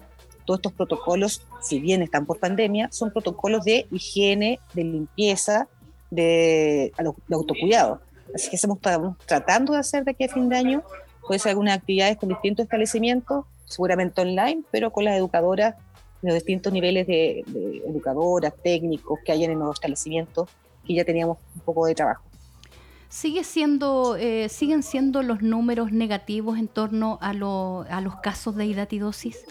todos 0.46 0.60
estos 0.60 0.74
protocolos, 0.74 1.46
si 1.62 1.80
bien 1.80 2.02
están 2.02 2.26
por 2.26 2.40
pandemia, 2.40 2.90
son 2.92 3.12
protocolos 3.12 3.64
de 3.66 3.88
higiene, 3.92 4.60
de 4.74 4.84
limpieza, 4.84 5.68
de, 6.10 6.92
autocuidado. 7.32 8.02
Así 8.34 8.50
que 8.50 8.56
estamos, 8.56 8.80
tratando 9.26 9.74
de 9.74 9.80
hacer 9.80 10.04
de 10.04 10.12
aquí 10.12 10.26
a 10.26 10.30
fin 10.30 10.50
de 10.50 10.58
año, 10.58 10.84
puede 11.26 11.40
ser 11.40 11.52
algunas 11.52 11.78
actividades 11.78 12.18
con 12.18 12.30
distintos 12.30 12.64
establecimientos, 12.64 13.46
seguramente 13.66 14.22
online, 14.22 14.64
pero 14.72 14.92
con 14.92 15.06
las 15.06 15.18
educadoras 15.18 15.76
los 16.22 16.36
distintos 16.36 16.72
niveles 16.72 17.08
de, 17.08 17.40
educadoras, 17.88 18.54
técnicos 18.64 19.20
que 19.26 19.32
hayan 19.32 19.52
en 19.52 19.60
los 19.60 19.76
establecimientos, 19.76 20.50
que 20.86 20.94
ya 20.94 21.04
teníamos 21.04 21.38
un 21.56 21.62
poco 21.62 21.86
de 21.86 21.96
trabajo. 21.96 22.24
¿Sigue 23.10 23.44
siendo, 23.44 24.16
eh, 24.16 24.48
¿Siguen 24.48 24.84
siendo 24.84 25.22
los 25.22 25.42
números 25.42 25.92
negativos 25.92 26.58
en 26.58 26.68
torno 26.68 27.18
a, 27.22 27.32
a 27.32 28.02
los 28.02 28.16
casos 28.22 28.56
de 28.56 28.66
hidatidosis? 28.66 29.46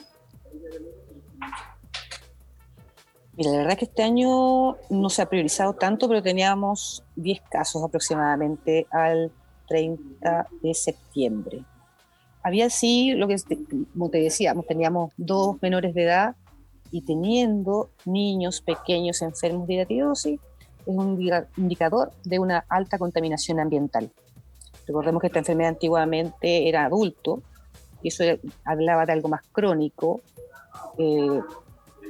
Mira, 3.36 3.50
la 3.52 3.58
verdad 3.58 3.72
es 3.72 3.78
que 3.78 3.84
este 3.84 4.02
año 4.02 4.76
no 4.88 5.10
se 5.10 5.22
ha 5.22 5.26
priorizado 5.28 5.74
tanto, 5.74 6.08
pero 6.08 6.22
teníamos 6.22 7.04
10 7.16 7.42
casos 7.50 7.82
aproximadamente 7.82 8.86
al 8.90 9.30
30 9.70 10.48
de 10.62 10.74
septiembre. 10.74 11.64
Había 12.42 12.68
sí, 12.70 13.12
lo 13.14 13.28
que 13.28 13.36
como 13.92 14.10
te 14.10 14.18
decíamos, 14.18 14.66
teníamos 14.66 15.12
dos 15.16 15.62
menores 15.62 15.94
de 15.94 16.04
edad 16.04 16.34
y 16.90 17.02
teniendo 17.02 17.90
niños 18.04 18.62
pequeños 18.62 19.22
enfermos 19.22 19.68
de 19.68 19.74
hidatidosis, 19.74 20.40
es 20.80 20.86
un 20.86 21.20
indicador 21.56 22.10
de 22.24 22.40
una 22.40 22.64
alta 22.68 22.98
contaminación 22.98 23.60
ambiental. 23.60 24.10
Recordemos 24.88 25.20
que 25.20 25.28
esta 25.28 25.38
enfermedad 25.38 25.70
antiguamente 25.70 26.68
era 26.68 26.86
adulto 26.86 27.42
y 28.02 28.08
eso 28.08 28.24
hablaba 28.64 29.06
de 29.06 29.12
algo 29.12 29.28
más 29.28 29.42
crónico, 29.52 30.20
eh, 30.98 31.40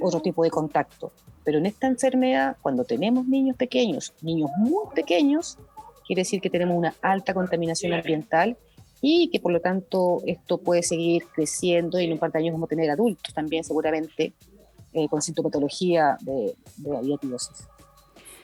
otro 0.01 0.21
tipo 0.21 0.45
de 0.45 0.51
contacto. 0.51 1.13
Pero 1.45 1.59
en 1.59 1.67
esta 1.67 1.89
enfermedad, 1.89 2.57
cuando 2.63 2.85
tenemos 2.85 3.27
niños 3.27 3.57
pequeños, 3.57 4.15
niños 4.23 4.51
muy 4.57 4.87
pequeños, 4.95 5.59
quiere 6.11 6.23
decir 6.23 6.41
que 6.41 6.51
tenemos 6.51 6.77
una 6.77 6.93
alta 7.03 7.33
contaminación 7.33 7.93
ambiental 7.93 8.57
y 9.01 9.31
que 9.31 9.39
por 9.39 9.53
lo 9.53 9.61
tanto 9.61 10.23
esto 10.27 10.59
puede 10.59 10.83
seguir 10.83 11.23
creciendo 11.33 12.01
y 12.01 12.07
en 12.07 12.15
un 12.15 12.19
par 12.19 12.33
de 12.33 12.41
años 12.41 12.53
vamos 12.53 12.67
a 12.67 12.71
tener 12.71 12.91
adultos 12.91 13.33
también 13.33 13.63
seguramente 13.63 14.33
eh, 14.93 15.09
con 15.09 15.23
sintomatología 15.23 16.19
de, 16.23 16.57
de. 16.79 17.65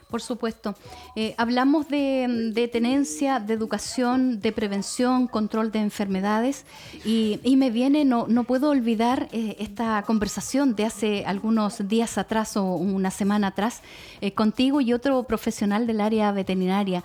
Por 0.08 0.22
supuesto. 0.22 0.76
Eh, 1.16 1.34
hablamos 1.36 1.88
de, 1.88 2.70
tenencia, 2.72 3.40
de 3.40 3.54
educación, 3.54 4.40
de 4.40 4.52
prevención, 4.52 5.26
control 5.26 5.72
de 5.72 5.80
enfermedades 5.80 6.64
y, 7.04 7.40
me 7.56 7.70
viene, 7.70 8.04
no, 8.04 8.26
no 8.28 8.44
puedo 8.44 8.70
olvidar 8.70 9.28
eh, 9.32 9.56
esta 9.58 10.02
conversación 10.06 10.76
de 10.76 10.84
hace 10.84 11.24
algunos 11.26 11.88
días 11.88 12.18
atrás 12.18 12.56
o 12.56 12.64
una 12.76 13.10
semana 13.10 13.48
atrás 13.48 13.82
contigo 14.34 14.80
y 14.80 14.92
otro 14.92 15.24
profesional 15.24 15.86
del 15.86 16.00
área 16.00 16.30
veterinaria, 16.32 17.02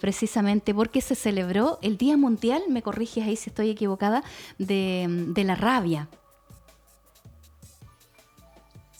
precisamente 0.00 0.74
porque 0.74 1.00
se 1.00 1.14
celebró 1.14 1.78
el 1.82 1.96
Día 1.96 2.16
Mundial, 2.16 2.62
me 2.68 2.82
corriges 2.82 3.24
ahí 3.24 3.36
si 3.36 3.50
estoy 3.50 3.70
equivocada, 3.70 4.22
de, 4.58 5.06
de 5.08 5.44
la 5.44 5.54
rabia. 5.54 6.08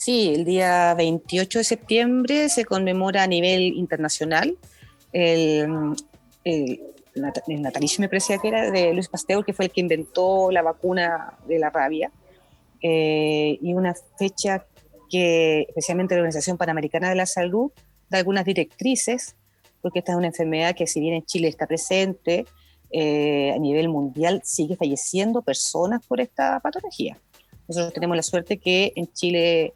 Sí, 0.04 0.34
el 0.34 0.44
día 0.44 0.92
28 0.92 1.60
de 1.60 1.64
septiembre 1.64 2.50
se 2.50 2.66
conmemora 2.66 3.22
a 3.22 3.26
nivel 3.26 3.62
internacional 3.62 4.58
el, 5.14 5.96
natalicio, 7.16 8.02
me 8.02 8.10
parecía 8.10 8.36
que 8.36 8.48
era, 8.48 8.70
de 8.70 8.92
Luis 8.92 9.08
Pasteur, 9.08 9.42
que 9.46 9.54
fue 9.54 9.64
el 9.64 9.70
que 9.70 9.80
inventó 9.80 10.50
la 10.50 10.60
vacuna 10.60 11.38
de 11.48 11.58
la 11.58 11.70
rabia, 11.70 12.12
eh, 12.82 13.58
y 13.62 13.72
una 13.72 13.94
fecha 14.18 14.66
que 15.08 15.62
especialmente 15.68 16.14
la 16.14 16.20
Organización 16.20 16.58
Panamericana 16.58 17.08
de 17.08 17.14
la 17.14 17.24
Salud 17.24 17.72
da 18.10 18.18
algunas 18.18 18.44
directrices, 18.44 19.36
porque 19.80 20.00
esta 20.00 20.12
es 20.12 20.18
una 20.18 20.26
enfermedad 20.26 20.76
que 20.76 20.86
si 20.86 21.00
bien 21.00 21.14
en 21.14 21.24
Chile 21.24 21.48
está 21.48 21.66
presente, 21.66 22.44
eh, 22.90 23.52
a 23.52 23.58
nivel 23.58 23.88
mundial 23.88 24.42
sigue 24.44 24.76
falleciendo 24.76 25.40
personas 25.40 26.04
por 26.06 26.20
esta 26.20 26.60
patología. 26.60 27.16
Nosotros 27.68 27.94
tenemos 27.94 28.16
la 28.16 28.22
suerte 28.22 28.58
que 28.58 28.92
en 28.96 29.10
Chile 29.10 29.72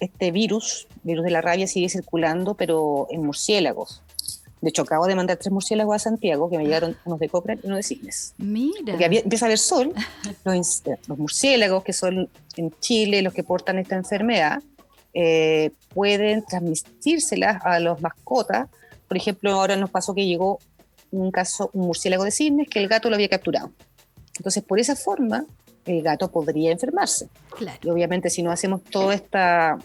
este 0.00 0.30
virus, 0.30 0.86
virus 1.02 1.24
de 1.24 1.30
la 1.30 1.40
rabia, 1.40 1.66
sigue 1.66 1.88
circulando, 1.88 2.54
pero 2.54 3.06
en 3.10 3.24
murciélagos. 3.24 4.02
De 4.60 4.70
hecho, 4.70 4.82
acabo 4.82 5.06
de 5.06 5.14
mandar 5.14 5.36
tres 5.36 5.52
murciélagos 5.52 5.96
a 5.96 5.98
Santiago, 5.98 6.48
que 6.50 6.58
me 6.58 6.64
llegaron 6.64 6.96
unos 7.04 7.18
de 7.18 7.28
Cochrane 7.28 7.60
y 7.62 7.66
unos 7.66 7.78
de 7.78 7.82
Cisnes. 7.82 8.34
Mira. 8.38 8.92
Porque 8.92 9.04
empieza 9.04 9.44
a 9.44 9.48
haber 9.48 9.58
sol. 9.58 9.92
Los, 10.44 10.82
los, 11.06 11.18
murciélagos, 11.18 11.84
que 11.84 11.92
son 11.92 12.28
en 12.56 12.72
Chile 12.80 13.22
los 13.22 13.34
que 13.34 13.44
portan 13.44 13.78
esta 13.78 13.96
enfermedad, 13.96 14.62
eh, 15.12 15.70
pueden 15.94 16.44
transmitírselas 16.44 17.64
a 17.64 17.80
los 17.80 18.00
mascotas. 18.00 18.68
Por 19.08 19.16
ejemplo, 19.16 19.52
ahora 19.52 19.76
nos 19.76 19.90
pasó 19.90 20.14
que 20.14 20.26
llegó 20.26 20.58
un 21.10 21.30
caso, 21.30 21.70
un 21.72 21.86
murciélago 21.86 22.24
de 22.24 22.30
cisnes, 22.30 22.68
que 22.68 22.78
el 22.78 22.88
gato 22.88 23.08
lo 23.08 23.14
había 23.14 23.28
capturado. 23.28 23.70
Entonces, 24.36 24.62
por 24.62 24.78
esa 24.78 24.96
forma, 24.96 25.46
el 25.86 26.02
gato 26.02 26.30
podría 26.30 26.72
enfermarse. 26.72 27.28
Y 27.82 27.88
obviamente 27.88 28.28
si 28.30 28.42
no 28.42 28.50
hacemos 28.50 28.82
toda 28.84 29.14
esta, 29.14 29.78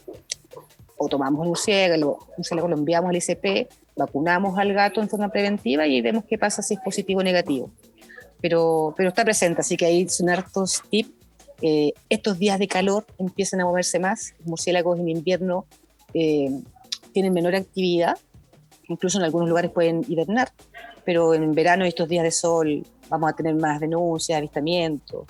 o 0.98 1.08
tomamos 1.08 1.42
un 1.42 1.48
murciélago, 1.48 2.28
lo 2.38 2.78
enviamos 2.78 3.10
al 3.10 3.16
ICP, 3.18 3.70
vacunamos 3.96 4.58
al 4.58 4.74
gato 4.74 5.02
en 5.02 5.10
forma 5.10 5.30
preventiva 5.30 5.88
y 5.88 6.02
vemos 6.02 6.26
qué 6.26 6.38
pasa 6.38 6.62
si 6.62 6.74
es 6.74 6.80
positivo 6.80 7.20
o 7.20 7.24
negativo. 7.24 7.70
Pero, 8.42 8.94
pero 8.98 9.10
está 9.10 9.24
presente, 9.24 9.62
así 9.62 9.78
que 9.78 9.86
ahí 9.86 10.10
son 10.10 10.30
hartos 10.30 10.82
tips. 10.90 11.12
Eh, 11.62 11.94
estos 12.10 12.40
días 12.40 12.58
de 12.58 12.68
calor 12.68 13.06
empiezan 13.20 13.62
a 13.62 13.66
moverse 13.66 14.00
más, 14.00 14.34
los 14.40 14.48
murciélagos 14.48 15.00
en 15.00 15.10
invierno 15.10 15.68
eh, 16.16 16.50
tienen 17.14 17.34
menor 17.34 17.56
actividad, 17.56 18.18
incluso 18.88 19.20
en 19.20 19.26
algunos 19.26 19.48
lugares 19.48 19.70
pueden 19.70 20.04
hibernar, 20.08 20.52
pero 21.06 21.36
en 21.36 21.54
verano 21.54 21.86
y 21.86 21.90
estos 21.90 22.10
días 22.10 22.24
de 22.24 22.32
sol 22.32 22.84
vamos 23.10 23.30
a 23.30 23.36
tener 23.36 23.54
más 23.54 23.80
denuncias, 23.80 24.38
avistamientos, 24.38 25.26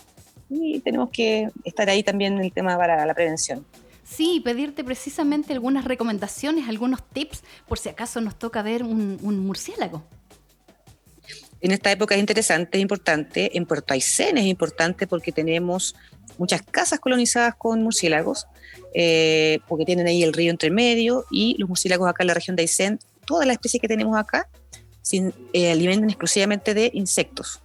y 0.52 0.82
tenemos 0.82 1.10
que 1.12 1.50
estar 1.64 1.90
ahí 1.90 2.04
también 2.04 2.34
en 2.34 2.42
el 2.44 2.52
tema 2.52 2.78
para 2.78 3.06
la 3.06 3.14
prevención. 3.14 3.66
Sí, 4.04 4.42
pedirte 4.44 4.84
precisamente 4.84 5.54
algunas 5.54 5.86
recomendaciones, 5.86 6.68
algunos 6.68 7.02
tips, 7.08 7.44
por 7.68 7.80
si 7.80 7.88
acaso 7.88 8.20
nos 8.20 8.38
toca 8.38 8.62
ver 8.62 8.84
un, 8.84 9.18
murciélago. 9.46 10.04
En 11.62 11.72
esta 11.72 11.92
época 11.92 12.16
es 12.16 12.20
interesante, 12.20 12.78
es 12.78 12.82
importante. 12.82 13.58
En 13.58 13.66
Puerto 13.66 13.94
Aysén 13.94 14.38
es 14.38 14.46
importante 14.46 15.08
porque 15.08 15.32
tenemos 15.32 15.96
muchas 16.38 16.62
casas 16.62 17.00
colonizadas 17.00 17.56
con 17.56 17.82
murciélagos, 17.84 18.48
eh, 18.94 19.60
porque 19.70 19.86
tienen 19.86 20.08
ahí 20.08 20.24
el 20.24 20.34
río 20.34 20.52
entre 20.52 20.70
medio 20.70 21.24
y 21.32 21.56
los 21.58 21.70
murciélagos 21.70 22.10
acá 22.10 22.24
en 22.24 22.28
la 22.28 22.34
región 22.34 22.58
de 22.58 22.64
Aysén, 22.64 23.00
todas 23.26 23.48
las 23.48 23.54
especies 23.54 23.80
que 23.80 23.88
tenemos 23.88 24.18
acá, 24.18 24.50
se 25.02 25.32
eh, 25.54 25.72
alimentan 25.72 26.10
exclusivamente 26.10 26.74
de 26.74 26.92
insectos. 26.94 27.62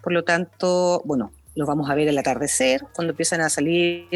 Por 0.00 0.12
lo 0.12 0.22
tanto, 0.22 1.02
bueno, 1.04 1.32
los 1.58 1.66
vamos 1.66 1.90
a 1.90 1.94
ver 1.96 2.08
al 2.08 2.16
atardecer, 2.16 2.86
cuando 2.94 3.10
empiezan 3.12 3.40
a 3.40 3.48
salir 3.48 4.06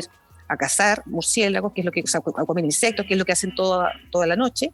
a 0.46 0.56
cazar 0.56 1.02
murciélagos, 1.06 1.72
que 1.72 1.80
es 1.80 1.84
lo 1.84 1.90
que, 1.90 2.04
a 2.36 2.44
comer 2.46 2.64
insectos, 2.64 3.04
que 3.04 3.14
es 3.14 3.18
lo 3.18 3.24
que 3.24 3.32
hacen 3.32 3.52
toda, 3.54 3.92
toda 4.12 4.28
la 4.28 4.36
noche. 4.36 4.72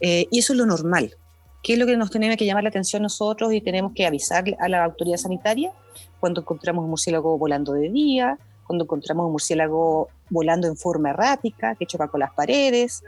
Eh, 0.00 0.26
y 0.30 0.40
eso 0.40 0.52
es 0.52 0.58
lo 0.58 0.66
normal. 0.66 1.14
¿Qué 1.62 1.74
es 1.74 1.78
lo 1.78 1.86
que 1.86 1.96
nos 1.96 2.10
tenemos 2.10 2.36
que 2.36 2.44
llamar 2.44 2.64
la 2.64 2.70
atención 2.70 3.02
nosotros 3.02 3.52
y 3.52 3.60
tenemos 3.60 3.92
que 3.94 4.04
avisar 4.04 4.44
a 4.58 4.68
la 4.68 4.84
autoridad 4.84 5.16
sanitaria 5.16 5.70
cuando 6.18 6.40
encontramos 6.40 6.82
un 6.82 6.90
murciélago 6.90 7.38
volando 7.38 7.72
de 7.72 7.88
día, 7.88 8.36
cuando 8.66 8.82
encontramos 8.82 9.26
un 9.26 9.32
murciélago 9.32 10.08
volando 10.28 10.66
en 10.66 10.76
forma 10.76 11.10
errática, 11.10 11.76
que 11.76 11.86
choca 11.86 12.08
con 12.08 12.18
las 12.18 12.32
paredes, 12.32 13.04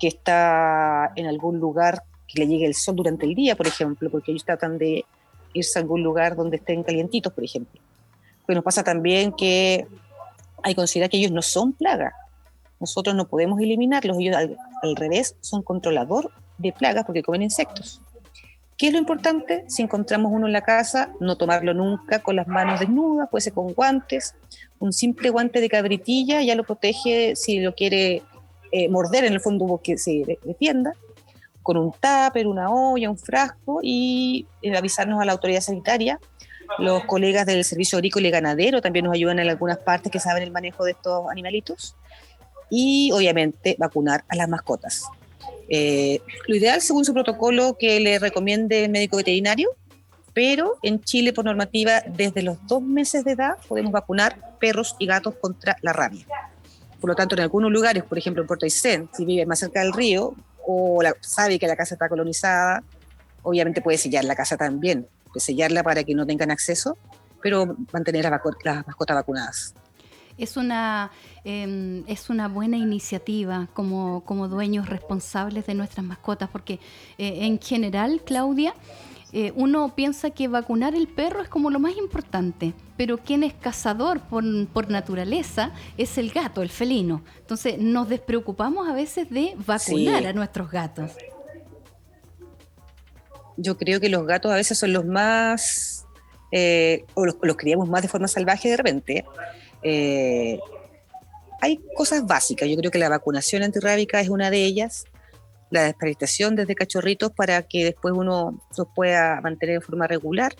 que 0.00 0.08
está 0.08 1.12
en 1.16 1.26
algún 1.26 1.58
lugar 1.58 2.02
que 2.26 2.40
le 2.40 2.46
llegue 2.46 2.64
el 2.64 2.74
sol 2.74 2.96
durante 2.96 3.26
el 3.26 3.34
día, 3.34 3.56
por 3.56 3.66
ejemplo, 3.66 4.10
porque 4.10 4.30
ellos 4.30 4.44
tratan 4.44 4.78
de 4.78 5.04
irse 5.52 5.78
a 5.78 5.82
algún 5.82 6.02
lugar 6.02 6.34
donde 6.34 6.56
estén 6.56 6.82
calientitos, 6.82 7.32
por 7.32 7.44
ejemplo. 7.44 7.78
Pero 8.48 8.56
nos 8.56 8.64
pasa 8.64 8.82
también 8.82 9.30
que 9.30 9.86
hay 10.62 10.72
que 10.72 10.76
considerar 10.76 11.10
que 11.10 11.18
ellos 11.18 11.32
no 11.32 11.42
son 11.42 11.74
plaga. 11.74 12.14
Nosotros 12.80 13.14
no 13.14 13.28
podemos 13.28 13.60
eliminarlos, 13.60 14.16
ellos 14.18 14.36
al, 14.36 14.96
revés 14.96 15.36
son 15.42 15.62
controlador 15.62 16.32
de 16.56 16.72
plagas 16.72 17.04
porque 17.04 17.22
comen 17.22 17.42
insectos. 17.42 18.00
¿Qué 18.78 18.86
es 18.86 18.94
lo 18.94 18.98
importante? 18.98 19.66
Si 19.68 19.82
encontramos 19.82 20.32
uno 20.32 20.46
en 20.46 20.54
la 20.54 20.62
casa, 20.62 21.12
no 21.20 21.36
tomarlo 21.36 21.74
nunca 21.74 22.20
con 22.20 22.36
las 22.36 22.48
manos 22.48 22.80
desnudas, 22.80 23.28
puede 23.28 23.42
ser 23.42 23.52
con 23.52 23.74
guantes. 23.74 24.34
Un 24.78 24.94
simple 24.94 25.28
guante 25.28 25.60
de 25.60 25.68
cabritilla 25.68 26.40
ya 26.40 26.54
lo 26.54 26.64
protege 26.64 27.36
si 27.36 27.60
lo 27.60 27.74
quiere 27.74 28.22
eh, 28.72 28.88
morder 28.88 29.24
en 29.24 29.34
el 29.34 29.40
fondo 29.40 29.78
que 29.84 29.98
se 29.98 30.38
defienda. 30.42 30.94
Con 31.62 31.76
un 31.76 31.92
tupper, 31.92 32.46
una 32.46 32.70
olla, 32.70 33.10
un 33.10 33.18
frasco 33.18 33.80
y 33.82 34.46
eh, 34.62 34.74
avisarnos 34.74 35.20
a 35.20 35.26
la 35.26 35.32
autoridad 35.32 35.60
sanitaria 35.60 36.18
Los 36.78 37.04
colegas 37.04 37.46
del 37.46 37.64
Servicio 37.64 37.96
Agrícola 37.96 38.28
y 38.28 38.30
Ganadero 38.30 38.80
también 38.80 39.06
nos 39.06 39.14
ayudan 39.14 39.38
en 39.38 39.48
algunas 39.48 39.78
partes 39.78 40.12
que 40.12 40.20
saben 40.20 40.42
el 40.42 40.50
manejo 40.50 40.84
de 40.84 40.92
estos 40.92 41.30
animalitos. 41.30 41.96
Y 42.70 43.10
obviamente 43.12 43.76
vacunar 43.78 44.24
a 44.28 44.36
las 44.36 44.48
mascotas. 44.48 45.04
Eh, 45.68 46.20
lo 46.46 46.56
ideal, 46.56 46.80
según 46.80 47.04
su 47.04 47.12
protocolo, 47.12 47.76
que 47.78 48.00
le 48.00 48.18
recomiende 48.18 48.84
el 48.84 48.90
médico 48.90 49.16
veterinario, 49.16 49.70
pero 50.32 50.76
en 50.82 51.02
Chile, 51.02 51.32
por 51.32 51.44
normativa, 51.44 52.02
desde 52.06 52.42
los 52.42 52.58
dos 52.66 52.82
meses 52.82 53.24
de 53.24 53.32
edad 53.32 53.56
podemos 53.66 53.92
vacunar 53.92 54.56
perros 54.58 54.94
y 54.98 55.06
gatos 55.06 55.34
contra 55.40 55.76
la 55.82 55.92
rabia. 55.92 56.26
Por 57.00 57.10
lo 57.10 57.16
tanto, 57.16 57.34
en 57.34 57.42
algunos 57.42 57.70
lugares, 57.70 58.02
por 58.04 58.18
ejemplo 58.18 58.42
en 58.42 58.46
Puerto 58.46 58.64
Aysén, 58.64 59.08
si 59.12 59.24
vive 59.24 59.46
más 59.46 59.58
cerca 59.58 59.80
del 59.80 59.92
río 59.92 60.34
o 60.66 61.00
sabe 61.20 61.58
que 61.58 61.66
la 61.66 61.76
casa 61.76 61.94
está 61.94 62.08
colonizada, 62.08 62.82
obviamente 63.42 63.80
puede 63.80 63.98
sellar 63.98 64.24
la 64.24 64.34
casa 64.34 64.56
también, 64.56 65.06
puede 65.28 65.40
sellarla 65.40 65.82
para 65.82 66.04
que 66.04 66.14
no 66.14 66.26
tengan 66.26 66.50
acceso, 66.50 66.96
pero 67.42 67.76
mantener 67.92 68.26
a 68.26 68.30
las 68.30 68.86
mascotas 68.86 69.16
vacunadas 69.16 69.74
es 70.38 70.56
una, 70.56 71.10
em, 71.44 72.04
es 72.06 72.30
una 72.30 72.48
buena 72.48 72.76
iniciativa 72.76 73.68
como, 73.74 74.22
como 74.24 74.48
dueños 74.48 74.88
responsables 74.88 75.66
de 75.66 75.74
nuestras 75.74 76.06
mascotas, 76.06 76.48
porque 76.48 76.74
eh, 77.18 77.44
en 77.44 77.60
general, 77.60 78.22
Claudia, 78.24 78.74
eh, 79.32 79.52
uno 79.56 79.94
piensa 79.94 80.30
que 80.30 80.48
vacunar 80.48 80.94
el 80.94 81.06
perro 81.06 81.42
es 81.42 81.48
como 81.48 81.70
lo 81.70 81.78
más 81.78 81.96
importante, 81.96 82.72
pero 82.96 83.18
quien 83.18 83.42
es 83.42 83.52
cazador 83.52 84.20
por, 84.20 84.42
por, 84.68 84.90
naturaleza 84.90 85.72
es 85.98 86.16
el 86.16 86.30
gato, 86.30 86.62
el 86.62 86.70
felino. 86.70 87.22
Entonces 87.40 87.78
nos 87.78 88.08
despreocupamos 88.08 88.88
a 88.88 88.94
veces 88.94 89.28
de 89.28 89.54
vacunar 89.66 90.24
a 90.24 90.32
nuestros 90.32 90.70
gatos. 90.70 91.10
Yo 93.58 93.76
creo 93.76 94.00
que 94.00 94.08
los 94.08 94.26
gatos 94.26 94.50
a 94.50 94.54
veces 94.54 94.78
son 94.78 94.92
los 94.92 95.04
más, 95.04 96.06
eh, 96.52 97.04
o 97.14 97.26
los, 97.26 97.56
criamos 97.56 97.88
más 97.88 98.02
de 98.02 98.08
forma 98.08 98.28
salvaje 98.28 98.70
de 98.70 98.76
repente. 98.76 99.24
Eh, 99.82 100.58
hay 101.60 101.80
cosas 101.96 102.24
básicas, 102.24 102.68
yo 102.68 102.76
creo 102.76 102.90
que 102.90 102.98
la 102.98 103.08
vacunación 103.08 103.62
antirrábica 103.62 104.20
es 104.20 104.28
una 104.28 104.50
de 104.50 104.64
ellas, 104.64 105.04
la 105.70 105.82
desparasitación 105.82 106.54
desde 106.54 106.74
cachorritos 106.74 107.32
para 107.32 107.62
que 107.62 107.84
después 107.84 108.14
uno 108.16 108.62
los 108.76 108.86
pueda 108.94 109.40
mantener 109.40 109.76
en 109.76 109.82
forma 109.82 110.06
regular. 110.06 110.54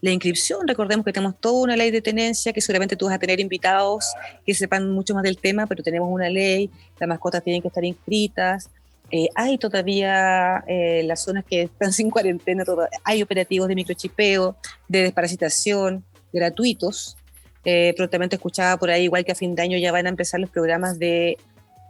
La 0.00 0.10
inscripción, 0.10 0.66
recordemos 0.66 1.04
que 1.04 1.12
tenemos 1.12 1.38
toda 1.38 1.62
una 1.62 1.76
ley 1.76 1.90
de 1.90 2.02
tenencia 2.02 2.52
que 2.52 2.60
seguramente 2.60 2.96
tú 2.96 3.06
vas 3.06 3.14
a 3.14 3.18
tener 3.18 3.40
invitados 3.40 4.12
que 4.44 4.54
sepan 4.54 4.90
mucho 4.90 5.14
más 5.14 5.22
del 5.22 5.38
tema, 5.38 5.66
pero 5.66 5.82
tenemos 5.82 6.10
una 6.10 6.28
ley, 6.28 6.70
las 6.98 7.08
mascotas 7.08 7.42
tienen 7.42 7.62
que 7.62 7.68
estar 7.68 7.84
inscritas. 7.84 8.70
Eh, 9.12 9.28
hay 9.34 9.58
todavía 9.58 10.64
eh, 10.66 11.02
las 11.04 11.22
zonas 11.22 11.44
que 11.44 11.62
están 11.62 11.92
sin 11.92 12.10
cuarentena, 12.10 12.64
hay 13.04 13.22
operativos 13.22 13.68
de 13.68 13.74
microchipeo, 13.74 14.56
de 14.88 15.02
desparasitación 15.02 16.02
gratuitos, 16.32 17.16
eh, 17.64 17.94
prontamente 17.96 18.36
escuchaba 18.36 18.76
por 18.76 18.90
ahí, 18.90 19.04
igual 19.04 19.24
que 19.24 19.32
a 19.32 19.36
fin 19.36 19.54
de 19.54 19.62
año 19.62 19.78
ya 19.78 19.92
van 19.92 20.06
a 20.06 20.08
empezar 20.08 20.40
los 20.40 20.50
programas 20.50 20.98
de 20.98 21.38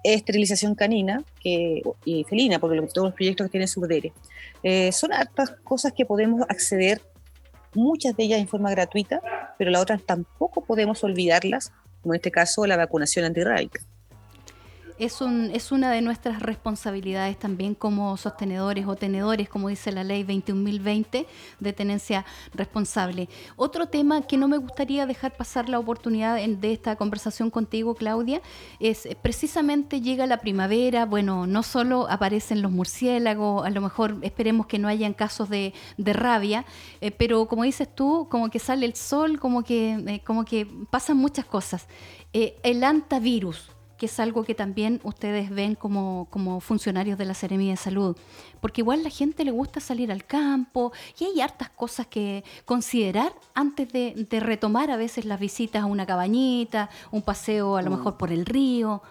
esterilización 0.05 0.75
canina 0.75 1.25
que, 1.41 1.83
y 2.05 2.25
felina, 2.25 2.59
porque 2.59 2.81
todos 2.93 3.09
los 3.09 3.15
proyectos 3.15 3.47
que 3.47 3.51
tiene 3.53 3.67
Subdere. 3.67 4.13
Eh, 4.63 4.93
son 4.93 5.13
hartas 5.13 5.53
cosas 5.65 5.93
que 5.93 6.05
podemos 6.05 6.43
acceder, 6.49 7.01
muchas 7.75 8.17
de 8.17 8.25
ellas 8.25 8.41
en 8.41 8.49
forma 8.49 8.71
gratuita, 8.71 9.23
pero 9.59 9.71
las 9.71 9.81
otras 9.81 10.03
tampoco 10.03 10.63
podemos 10.65 11.03
olvidarlas, 11.05 11.73
como 12.03 12.15
en 12.15 12.17
este 12.17 12.31
caso 12.31 12.67
la 12.67 12.77
vacunación 12.77 13.25
antirrábica 13.25 13.81
es, 14.99 15.21
un, 15.21 15.51
es 15.53 15.73
una 15.73 15.91
de 15.91 16.01
nuestras 16.01 16.41
responsabilidades 16.41 17.39
también 17.39 17.75
como 17.75 18.17
sostenedores 18.17 18.87
o 18.87 18.97
tenedores, 18.97 19.49
como 19.49 19.69
dice 19.69 19.93
la 19.93 20.05
ley 20.05 20.25
21.020 20.25 21.27
de 21.61 21.73
tenencia 21.73 22.25
responsable. 22.55 23.29
Otro 23.57 23.87
tema 23.87 24.23
que 24.23 24.37
no 24.37 24.49
me 24.49 24.59
gustaría 24.59 25.07
dejar 25.07 25.37
pasar 25.37 25.69
la 25.69 25.79
oportunidad 25.79 26.37
de 26.37 26.73
esta 26.73 26.97
conversación 26.97 27.51
contigo, 27.51 27.95
Claudia, 27.95 28.41
es 28.81 29.07
eh, 29.07 29.17
precisamente 29.21 30.01
llega 30.01 30.27
la 30.27 30.39
primavera, 30.39 31.07
bueno, 31.07 31.47
no 31.47 31.63
solo 31.63 32.09
aparecen 32.09 32.63
los 32.63 32.71
murciélagos, 32.71 33.65
a 33.65 33.71
lo 33.71 33.81
mejor 33.81 34.19
esperemos 34.23 34.67
que 34.67 34.79
no 34.79 34.89
hayan 34.89 35.15
casos 35.15 35.49
de, 35.49 35.73
rabia, 35.99 36.65
eh, 37.01 37.11
pero 37.11 37.47
como 37.47 37.63
dices 37.63 37.89
tú, 37.95 38.27
como 38.31 38.51
que 38.51 38.59
sale 38.59 38.87
el 38.87 38.95
sol, 38.95 39.39
como 39.39 39.63
que, 39.63 39.93
eh, 40.07 40.21
como 40.25 40.45
que 40.45 40.67
pasan 40.91 41.17
muchas 41.17 41.45
cosas. 41.45 41.87
el 42.33 42.83
antivirus, 42.85 43.71
que 44.03 44.07
es 44.07 44.19
algo 44.19 44.43
que 44.43 44.57
también 44.57 45.01
ustedes 45.05 45.49
ven 45.49 45.77
como, 45.77 46.27
como 46.29 46.59
funcionarios 46.59 47.17
de 47.19 47.25
la 47.25 47.35
Seremia 47.35 47.71
de 47.71 47.77
Salud. 47.77 48.17
Porque 48.61 48.81
igual 48.81 49.05
la 49.05 49.11
gente 49.11 49.45
le 49.45 49.53
gusta 49.53 49.79
salir 49.79 50.11
al 50.11 50.25
campo 50.25 50.91
y 51.21 51.27
hay 51.27 51.41
hartas 51.41 51.71
cosas 51.71 52.09
que 52.09 52.43
considerar 52.65 53.33
antes 53.55 53.93
de, 53.93 54.27
retomar 54.41 54.91
a 54.91 54.97
veces 54.97 55.25
las 55.25 55.39
visitas 55.39 55.85
a 55.85 55.87
una 55.87 56.05
cabañita, 56.05 56.91
un 57.13 57.23
paseo 57.23 57.77
a 57.77 57.83
lo 57.83 57.91
mm. 57.91 57.97
mejor 57.97 58.17
por 58.17 58.33
el 58.33 58.45
río. 58.45 59.05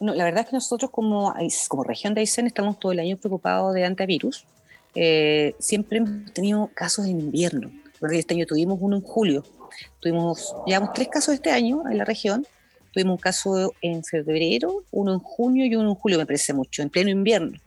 No, 0.00 0.12
la 0.12 0.24
verdad 0.24 0.40
es 0.40 0.50
que 0.50 0.56
nosotros 0.56 0.90
como, 0.90 1.32
como 1.68 1.84
región 1.84 2.14
de 2.14 2.22
Aysén 2.22 2.48
estamos 2.48 2.80
todo 2.80 2.90
el 2.90 2.98
año 2.98 3.16
preocupados 3.16 3.74
de 3.74 3.84
antivirus. 3.84 4.44
Eh, 4.96 5.54
siempre 5.60 5.98
hemos 5.98 6.32
tenido 6.32 6.68
casos 6.74 7.06
en 7.06 7.20
invierno. 7.20 7.70
Este 8.10 8.34
año 8.34 8.44
tuvimos 8.44 8.78
uno 8.80 8.96
en 8.96 9.02
julio. 9.02 9.44
Tuvimos, 10.00 10.52
llevamos 10.66 10.92
tres 10.94 11.06
casos 11.06 11.32
este 11.32 11.52
año 11.52 11.84
en 11.88 11.96
la 11.96 12.04
región 12.04 12.44
Tuvimos 12.92 13.12
un 13.12 13.20
caso 13.20 13.74
en 13.80 14.04
febrero, 14.04 14.84
uno 14.90 15.14
en 15.14 15.18
junio 15.18 15.64
y 15.64 15.74
uno 15.74 15.90
en 15.90 15.94
julio, 15.94 16.18
me 16.18 16.26
parece 16.26 16.52
mucho, 16.52 16.82
en 16.82 16.90
pleno 16.90 17.10
invierno. 17.10 17.58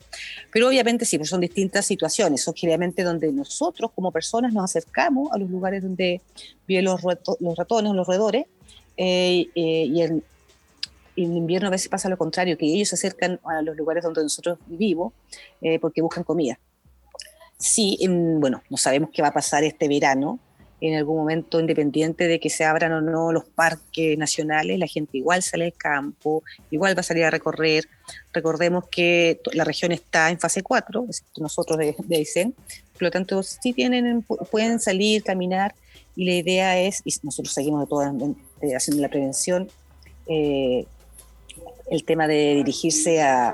Pero 0.51 0.67
obviamente 0.67 1.03
sí, 1.03 1.17
pues 1.17 1.29
son 1.29 1.41
distintas 1.41 1.85
situaciones. 1.85 2.43
Son 2.43 2.53
generalmente 2.53 3.03
donde 3.03 3.31
nosotros 3.31 3.91
como 3.93 4.11
personas 4.11 4.53
nos 4.53 4.63
acercamos 4.65 5.31
a 5.31 5.37
los 5.37 5.49
lugares 5.49 5.83
donde 5.83 6.21
viven 6.67 6.85
los, 6.85 7.01
los 7.39 7.57
ratones 7.57 7.93
los 7.93 8.07
roedores. 8.07 8.45
Eh, 8.97 9.47
eh, 9.55 9.85
y 9.87 10.01
en, 10.01 10.23
en, 11.15 11.35
invierno 11.35 11.67
a 11.67 11.71
veces 11.71 11.89
pasa 11.89 12.07
lo 12.07 12.17
contrario, 12.17 12.57
que 12.57 12.65
ellos 12.65 12.89
se 12.89 12.95
acercan 12.95 13.39
a 13.43 13.61
los 13.61 13.75
lugares 13.75 14.03
donde 14.03 14.23
nosotros 14.23 14.57
vivimos 14.67 15.13
eh, 15.61 15.79
porque 15.79 16.01
buscan 16.01 16.23
comida. 16.23 16.59
Sí, 17.57 17.97
bueno, 18.07 18.61
no 18.69 18.77
sabemos 18.77 19.09
qué 19.11 19.21
va 19.21 19.29
a 19.29 19.33
pasar 19.33 19.63
este 19.63 19.87
verano, 19.87 20.39
en 20.81 20.95
algún 20.95 21.17
momento, 21.17 21.59
independiente 21.59 22.27
de 22.27 22.39
que 22.39 22.49
se 22.49 22.65
abran 22.65 22.91
o 22.91 23.01
no 23.01 23.31
los 23.31 23.45
parques 23.45 24.17
nacionales, 24.17 24.77
la 24.77 24.87
gente 24.87 25.17
igual 25.17 25.41
sale 25.41 25.65
al 25.65 25.73
campo, 25.73 26.43
igual 26.69 26.95
va 26.95 26.99
a 26.99 27.03
salir 27.03 27.23
a 27.23 27.31
recorrer. 27.31 27.85
Recordemos 28.33 28.85
que 28.89 29.39
la 29.53 29.63
región 29.63 29.91
está 29.91 30.29
en 30.29 30.39
fase 30.39 30.61
4, 30.61 31.05
nosotros 31.37 31.77
de, 31.77 31.95
de 31.97 32.15
Aysén, 32.17 32.53
por 32.93 33.03
lo 33.03 33.11
tanto, 33.11 33.43
sí 33.43 33.73
tienen, 33.73 34.23
pueden 34.51 34.79
salir, 34.79 35.23
caminar, 35.23 35.75
y 36.15 36.25
la 36.25 36.33
idea 36.33 36.79
es, 36.79 37.01
y 37.03 37.13
nosotros 37.23 37.53
seguimos 37.53 37.81
de 37.81 37.87
todo, 37.87 38.35
haciendo 38.73 39.01
la 39.01 39.09
prevención, 39.09 39.69
eh, 40.27 40.85
el 41.91 42.03
tema 42.03 42.27
de 42.27 42.55
dirigirse 42.55 43.21
a, 43.21 43.53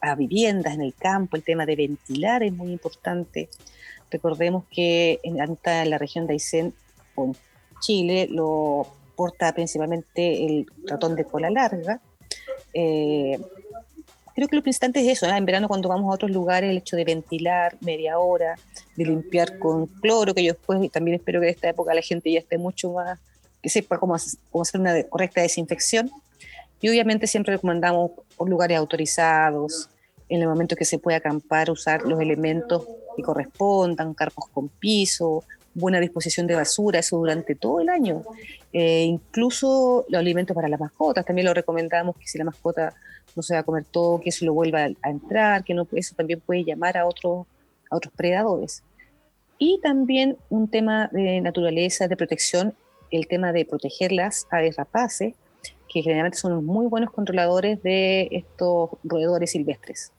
a, 0.00 0.14
viviendas 0.14 0.74
en 0.74 0.82
el 0.82 0.94
campo, 0.94 1.36
el 1.36 1.42
tema 1.42 1.66
de 1.66 1.76
ventilar 1.76 2.42
es 2.42 2.52
muy 2.52 2.72
importante. 2.72 3.48
Recordemos 4.12 4.64
que 4.70 5.18
en, 5.22 5.38
la 5.38 5.98
región 5.98 6.26
de 6.26 6.34
Aysén 6.34 6.74
en 7.16 7.34
Chile 7.80 8.28
lo 8.30 8.86
porta 9.16 9.52
principalmente 9.54 10.44
el 10.44 10.66
ratón 10.86 11.16
de 11.16 11.24
cola 11.24 11.50
larga. 11.50 12.00
Eh, 12.74 13.38
creo 14.34 14.48
que 14.48 14.56
lo 14.56 14.62
principal 14.62 14.92
es 14.94 15.08
eso, 15.08 15.26
en 15.26 15.46
verano 15.46 15.66
cuando 15.66 15.88
vamos 15.88 16.10
a 16.10 16.14
otros 16.14 16.30
lugares, 16.30 16.70
el 16.70 16.78
hecho 16.78 16.96
de 16.96 17.04
ventilar 17.04 17.76
media 17.80 18.18
hora, 18.18 18.56
de 18.96 19.04
limpiar 19.04 19.58
con 19.58 19.86
cloro, 19.86 20.34
que 20.34 20.44
yo 20.44 20.52
después 20.52 20.90
también 20.90 21.16
espero 21.16 21.40
que 21.40 21.48
en 21.48 21.54
esta 21.54 21.70
época 21.70 21.94
la 21.94 22.02
gente 22.02 22.30
ya 22.30 22.38
esté 22.38 22.58
mucho 22.58 22.92
más, 22.92 23.18
que 23.62 23.68
sepa 23.70 23.98
cómo, 23.98 24.16
cómo 24.50 24.62
hacer 24.62 24.80
una 24.80 25.02
correcta 25.04 25.40
desinfección. 25.40 26.10
Y 26.80 26.88
obviamente 26.90 27.26
siempre 27.26 27.54
recomendamos 27.54 28.10
por 28.36 28.48
lugares 28.48 28.76
autorizados, 28.76 29.88
en 30.32 30.40
el 30.40 30.48
momento 30.48 30.76
que 30.76 30.86
se 30.86 30.98
puede 30.98 31.18
acampar, 31.18 31.70
usar 31.70 32.02
los 32.02 32.18
elementos 32.18 32.86
que 33.16 33.22
correspondan, 33.22 34.14
carpos 34.14 34.48
con 34.48 34.68
piso, 34.68 35.44
buena 35.74 36.00
disposición 36.00 36.46
de 36.46 36.54
basura, 36.54 36.98
eso 36.98 37.16
durante 37.16 37.54
todo 37.54 37.80
el 37.80 37.88
año. 37.88 38.22
Eh, 38.72 39.04
incluso 39.04 40.04
los 40.08 40.18
alimentos 40.18 40.54
para 40.54 40.68
las 40.68 40.80
mascotas, 40.80 41.24
también 41.24 41.46
lo 41.46 41.54
recomendamos 41.54 42.16
que 42.16 42.26
si 42.26 42.38
la 42.38 42.44
mascota 42.44 42.94
no 43.34 43.42
se 43.42 43.54
va 43.54 43.60
a 43.60 43.62
comer 43.62 43.84
todo, 43.84 44.20
que 44.20 44.30
eso 44.30 44.44
lo 44.44 44.54
vuelva 44.54 44.88
a, 45.02 45.10
entrar, 45.10 45.64
que 45.64 45.74
no, 45.74 45.86
eso 45.92 46.14
también 46.14 46.40
puede 46.40 46.64
llamar 46.64 46.96
a, 46.96 47.06
otros 47.06 47.46
a 47.90 47.96
otros 47.96 48.12
predadores. 48.14 48.82
Y 49.58 49.80
también 49.82 50.36
un 50.50 50.68
tema 50.68 51.08
de 51.12 51.40
naturaleza, 51.40 52.08
de 52.08 52.16
protección, 52.16 52.74
el 53.10 53.28
tema 53.28 53.52
de 53.52 53.64
proteger 53.64 54.12
las 54.12 54.46
aves 54.50 54.76
rapaces, 54.76 55.34
que 55.88 56.02
generalmente 56.02 56.38
son 56.38 56.64
muy 56.64 56.86
buenos 56.86 57.10
controladores 57.10 57.82
de 57.82 58.28
estos 58.32 58.90
roedores 59.04 59.50
silvestres. 59.50 60.10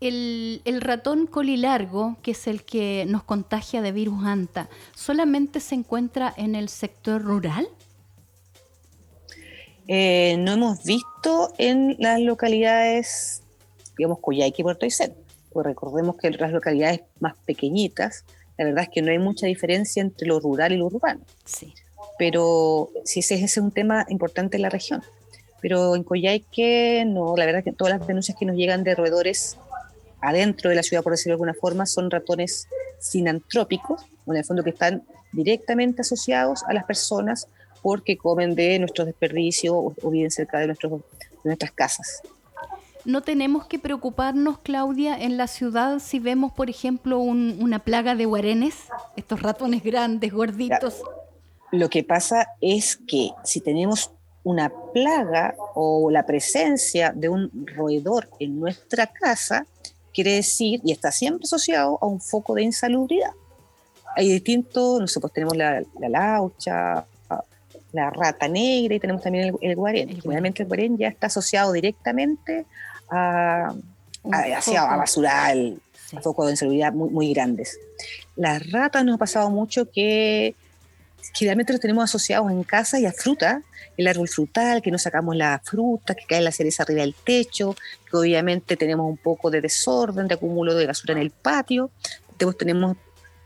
El, 0.00 0.80
ratón 0.80 1.26
colilargo, 1.26 2.16
que 2.22 2.30
es 2.30 2.46
el 2.46 2.62
que 2.62 3.04
nos 3.08 3.24
contagia 3.24 3.82
de 3.82 3.90
virus 3.90 4.24
ANTA, 4.24 4.68
¿solamente 4.94 5.58
se 5.58 5.74
encuentra 5.74 6.32
en 6.36 6.54
el 6.54 6.68
sector 6.68 7.22
rural? 7.22 7.68
Eh, 9.88 10.36
no 10.38 10.52
hemos 10.52 10.84
visto 10.84 11.52
en 11.58 11.96
las 11.98 12.20
localidades, 12.20 13.42
digamos, 13.96 14.20
Coyhaique 14.20 14.62
y 14.62 14.64
Puerto 14.64 14.86
Aysén. 14.86 15.14
Pues 15.50 15.66
recordemos 15.66 16.16
que 16.16 16.28
en 16.28 16.36
las 16.38 16.52
localidades 16.52 17.00
más 17.18 17.34
pequeñitas, 17.44 18.24
la 18.56 18.66
verdad 18.66 18.84
es 18.84 18.90
que 18.90 19.02
no 19.02 19.10
hay 19.10 19.18
mucha 19.18 19.46
diferencia 19.46 20.00
entre 20.00 20.28
lo 20.28 20.38
rural 20.38 20.72
y 20.72 20.76
lo 20.76 20.86
urbano. 20.86 21.22
Sí. 21.44 21.74
Pero 22.18 22.90
sí, 23.04 23.20
ese, 23.20 23.34
ese 23.34 23.44
es 23.46 23.56
un 23.56 23.72
tema 23.72 24.06
importante 24.08 24.56
en 24.56 24.62
la 24.62 24.70
región. 24.70 25.02
Pero 25.60 25.96
en 25.96 26.04
Coyhaique, 26.04 27.04
no, 27.04 27.34
la 27.36 27.46
verdad 27.46 27.60
es 27.60 27.64
que 27.64 27.72
todas 27.72 27.98
las 27.98 28.06
denuncias 28.06 28.36
que 28.38 28.46
nos 28.46 28.54
llegan 28.54 28.84
de 28.84 28.94
roedores 28.94 29.58
adentro 30.20 30.70
de 30.70 30.76
la 30.76 30.82
ciudad, 30.82 31.02
por 31.02 31.12
decirlo 31.12 31.32
de 31.32 31.34
alguna 31.34 31.54
forma, 31.54 31.86
son 31.86 32.10
ratones 32.10 32.68
sinantrópicos, 33.00 34.02
en 34.26 34.36
el 34.36 34.44
fondo 34.44 34.62
que 34.64 34.70
están 34.70 35.02
directamente 35.32 36.02
asociados 36.02 36.62
a 36.64 36.72
las 36.72 36.84
personas 36.84 37.46
porque 37.82 38.16
comen 38.16 38.54
de 38.54 38.78
nuestros 38.78 39.06
desperdicios 39.06 39.74
o, 39.74 39.94
o 40.02 40.10
viven 40.10 40.30
cerca 40.30 40.58
de, 40.58 40.66
nuestros, 40.66 40.92
de 40.92 40.98
nuestras 41.44 41.70
casas. 41.72 42.22
No 43.04 43.22
tenemos 43.22 43.66
que 43.66 43.78
preocuparnos, 43.78 44.58
Claudia, 44.58 45.16
en 45.16 45.36
la 45.36 45.46
ciudad 45.46 45.98
si 46.00 46.18
vemos, 46.18 46.52
por 46.52 46.68
ejemplo, 46.68 47.18
un- 47.18 47.58
una 47.62 47.78
plaga 47.78 48.14
de 48.14 48.26
guarenes, 48.26 48.74
estos 49.16 49.40
ratones 49.42 49.82
grandes, 49.82 50.32
gorditos. 50.32 51.02
Lo 51.70 51.88
que 51.88 52.02
pasa 52.04 52.48
es 52.60 52.96
que 52.96 53.30
si 53.44 53.60
tenemos 53.60 54.10
una 54.42 54.72
plaga 54.92 55.54
o 55.74 56.10
la 56.10 56.24
presencia 56.26 57.12
de 57.14 57.28
un 57.28 57.50
roedor 57.76 58.28
en 58.40 58.58
nuestra 58.58 59.06
casa, 59.06 59.66
quiere 60.18 60.32
decir, 60.32 60.80
y 60.84 60.90
está 60.90 61.12
siempre 61.12 61.44
asociado 61.44 61.96
a 62.02 62.06
un 62.06 62.20
foco 62.20 62.54
de 62.56 62.64
insalubridad. 62.64 63.30
Hay 64.16 64.28
distintos, 64.28 65.00
no 65.00 65.06
sé, 65.06 65.20
pues 65.20 65.32
tenemos 65.32 65.56
la, 65.56 65.80
la 66.00 66.08
laucha, 66.08 67.04
la 67.92 68.10
rata 68.10 68.48
negra 68.48 68.96
y 68.96 68.98
tenemos 68.98 69.22
también 69.22 69.44
el, 69.44 69.54
el 69.60 69.76
guarén. 69.76 70.20
Generalmente 70.20 70.64
el 70.64 70.68
guarén 70.68 70.98
ya 70.98 71.06
está 71.06 71.28
asociado 71.28 71.70
directamente 71.70 72.66
a, 73.08 73.72
a, 74.32 74.38
hacia 74.56 74.82
a 74.92 74.96
basural, 74.96 75.80
Sí. 76.08 76.16
a 76.16 76.20
focos 76.20 76.46
de 76.46 76.52
insalubridad 76.52 76.92
muy, 76.92 77.10
muy 77.10 77.32
grandes. 77.32 77.78
Las 78.34 78.72
ratas 78.72 79.04
nos 79.04 79.14
ha 79.14 79.18
pasado 79.18 79.50
mucho 79.50 79.88
que 79.88 80.56
generalmente 81.34 81.72
los 81.72 81.80
tenemos 81.80 82.02
asociados 82.02 82.50
en 82.50 82.64
casa 82.64 82.98
y 82.98 83.06
a 83.06 83.12
fruta, 83.12 83.62
el 83.98 84.06
árbol 84.06 84.28
frutal, 84.28 84.80
que 84.80 84.92
no 84.92 84.96
sacamos 84.96 85.36
la 85.36 85.60
fruta, 85.62 86.14
que 86.14 86.24
cae 86.24 86.40
la 86.40 86.52
cereza 86.52 86.84
arriba 86.84 87.02
del 87.02 87.14
techo, 87.14 87.74
que 88.08 88.16
obviamente 88.16 88.76
tenemos 88.76 89.06
un 89.06 89.16
poco 89.16 89.50
de 89.50 89.60
desorden, 89.60 90.28
de 90.28 90.34
acúmulo 90.34 90.74
de 90.76 90.86
basura 90.86 91.12
en 91.12 91.18
el 91.18 91.30
patio. 91.30 91.90
Tenemos, 92.36 92.56
tenemos 92.56 92.96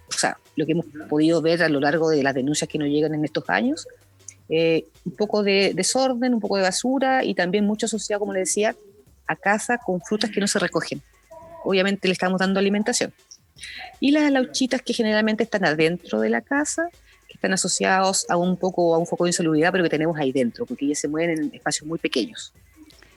o 0.09 0.19
sea, 0.19 0.39
lo 0.55 0.67
que 0.67 0.73
hemos 0.73 0.85
podido 1.09 1.41
ver 1.41 1.63
a 1.63 1.71
lo 1.71 1.81
largo 1.81 2.11
de 2.11 2.23
las 2.23 2.35
denuncias 2.35 2.69
que 2.69 2.79
nos 2.79 2.89
llegan 2.89 3.15
en 3.15 3.25
estos 3.25 3.49
años, 3.49 3.89
eh, 4.51 4.85
un 5.07 5.17
poco 5.17 5.43
de 5.43 5.73
desorden, 5.75 6.35
un 6.35 6.41
poco 6.41 6.59
de 6.59 6.63
basura 6.65 7.25
y 7.25 7.35
también 7.35 7.65
mucho 7.65 7.87
asociado, 7.87 8.21
como 8.21 8.35
le 8.35 8.41
decía, 8.41 8.77
a 9.27 9.37
casa 9.37 9.79
con 9.79 10.03
frutas 10.03 10.31
que 10.31 10.41
no 10.41 10.47
se 10.47 10.59
recogen. 10.59 11.01
Obviamente 11.65 12.09
le 12.09 12.13
estamos 12.13 12.39
dando 12.39 12.61
alimentación. 12.61 13.15
Y 14.01 14.11
las 14.11 14.31
lauchitas 14.31 14.83
que 14.83 14.93
generalmente 14.93 15.45
están 15.45 15.65
adentro 15.65 16.21
de 16.21 16.29
la 16.29 16.43
casa, 16.43 16.89
que 17.33 17.39
están 17.39 17.55
asociados 17.55 18.27
a 18.29 18.37
un 18.37 18.59
poco 18.59 18.95
a 18.95 18.99
un 18.99 19.07
foco 19.07 19.25
de 19.25 19.31
insalubridad, 19.31 19.73
pero 19.73 19.83
que 19.85 19.91
tenemos 19.91 20.19
ahí 20.19 20.33
dentro, 20.33 20.67
porque 20.67 20.85
ellas 20.85 20.99
se 20.99 21.09
mueven 21.09 21.31
en 21.31 21.55
espacios 21.55 21.89
muy 21.89 21.99
pequeños. 21.99 22.53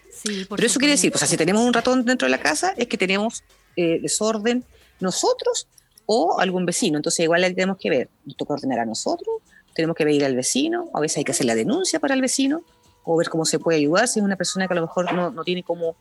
Sí, 0.10 0.46
pero 0.50 0.66
eso 0.66 0.80
quiere 0.80 0.94
decir, 0.94 1.12
pues, 1.12 1.22
o 1.22 1.26
sea, 1.26 1.28
si 1.28 1.36
tenemos 1.36 1.62
un 1.62 1.74
ratón 1.74 2.06
dentro 2.06 2.26
de 2.26 2.30
la 2.30 2.40
casa, 2.40 2.74
es 2.78 2.88
que 2.88 2.98
tenemos 2.98 3.44
eh, 3.76 4.00
desorden 4.02 4.64
nosotros 5.02 5.68
o 6.06 6.40
algún 6.40 6.66
vecino. 6.66 6.98
Entonces, 6.98 7.26
igual 7.26 7.42
tenemos 7.42 7.78
que 7.78 7.90
ver, 7.90 8.10
nos 8.24 8.38
toca 8.38 8.54
ordenar 8.54 8.80
a 8.80 8.86
nosotros, 8.86 9.42
tenemos 9.74 9.98
que 9.98 10.06
pedir 10.06 10.24
al 10.24 10.34
vecino, 10.34 10.90
a 10.94 11.02
veces 11.02 11.18
hay 11.18 11.26
que 11.26 11.34
hacer 11.34 11.46
la 11.46 11.56
denuncia 11.56 12.00
para 12.00 12.14
el 12.14 12.22
vecino, 12.22 12.64
o 13.04 13.18
ver 13.18 13.28
cómo 13.28 13.44
se 13.44 13.60
puede 13.60 13.80
ayudar 13.80 14.08
si 14.08 14.20
es 14.20 14.26
una 14.26 14.38
persona 14.38 14.68
que 14.68 14.74
a 14.74 14.76
lo 14.76 14.84
mejor 14.84 15.12
no, 15.14 15.30
no 15.30 15.44
tiene 15.44 15.62
cómo, 15.62 15.98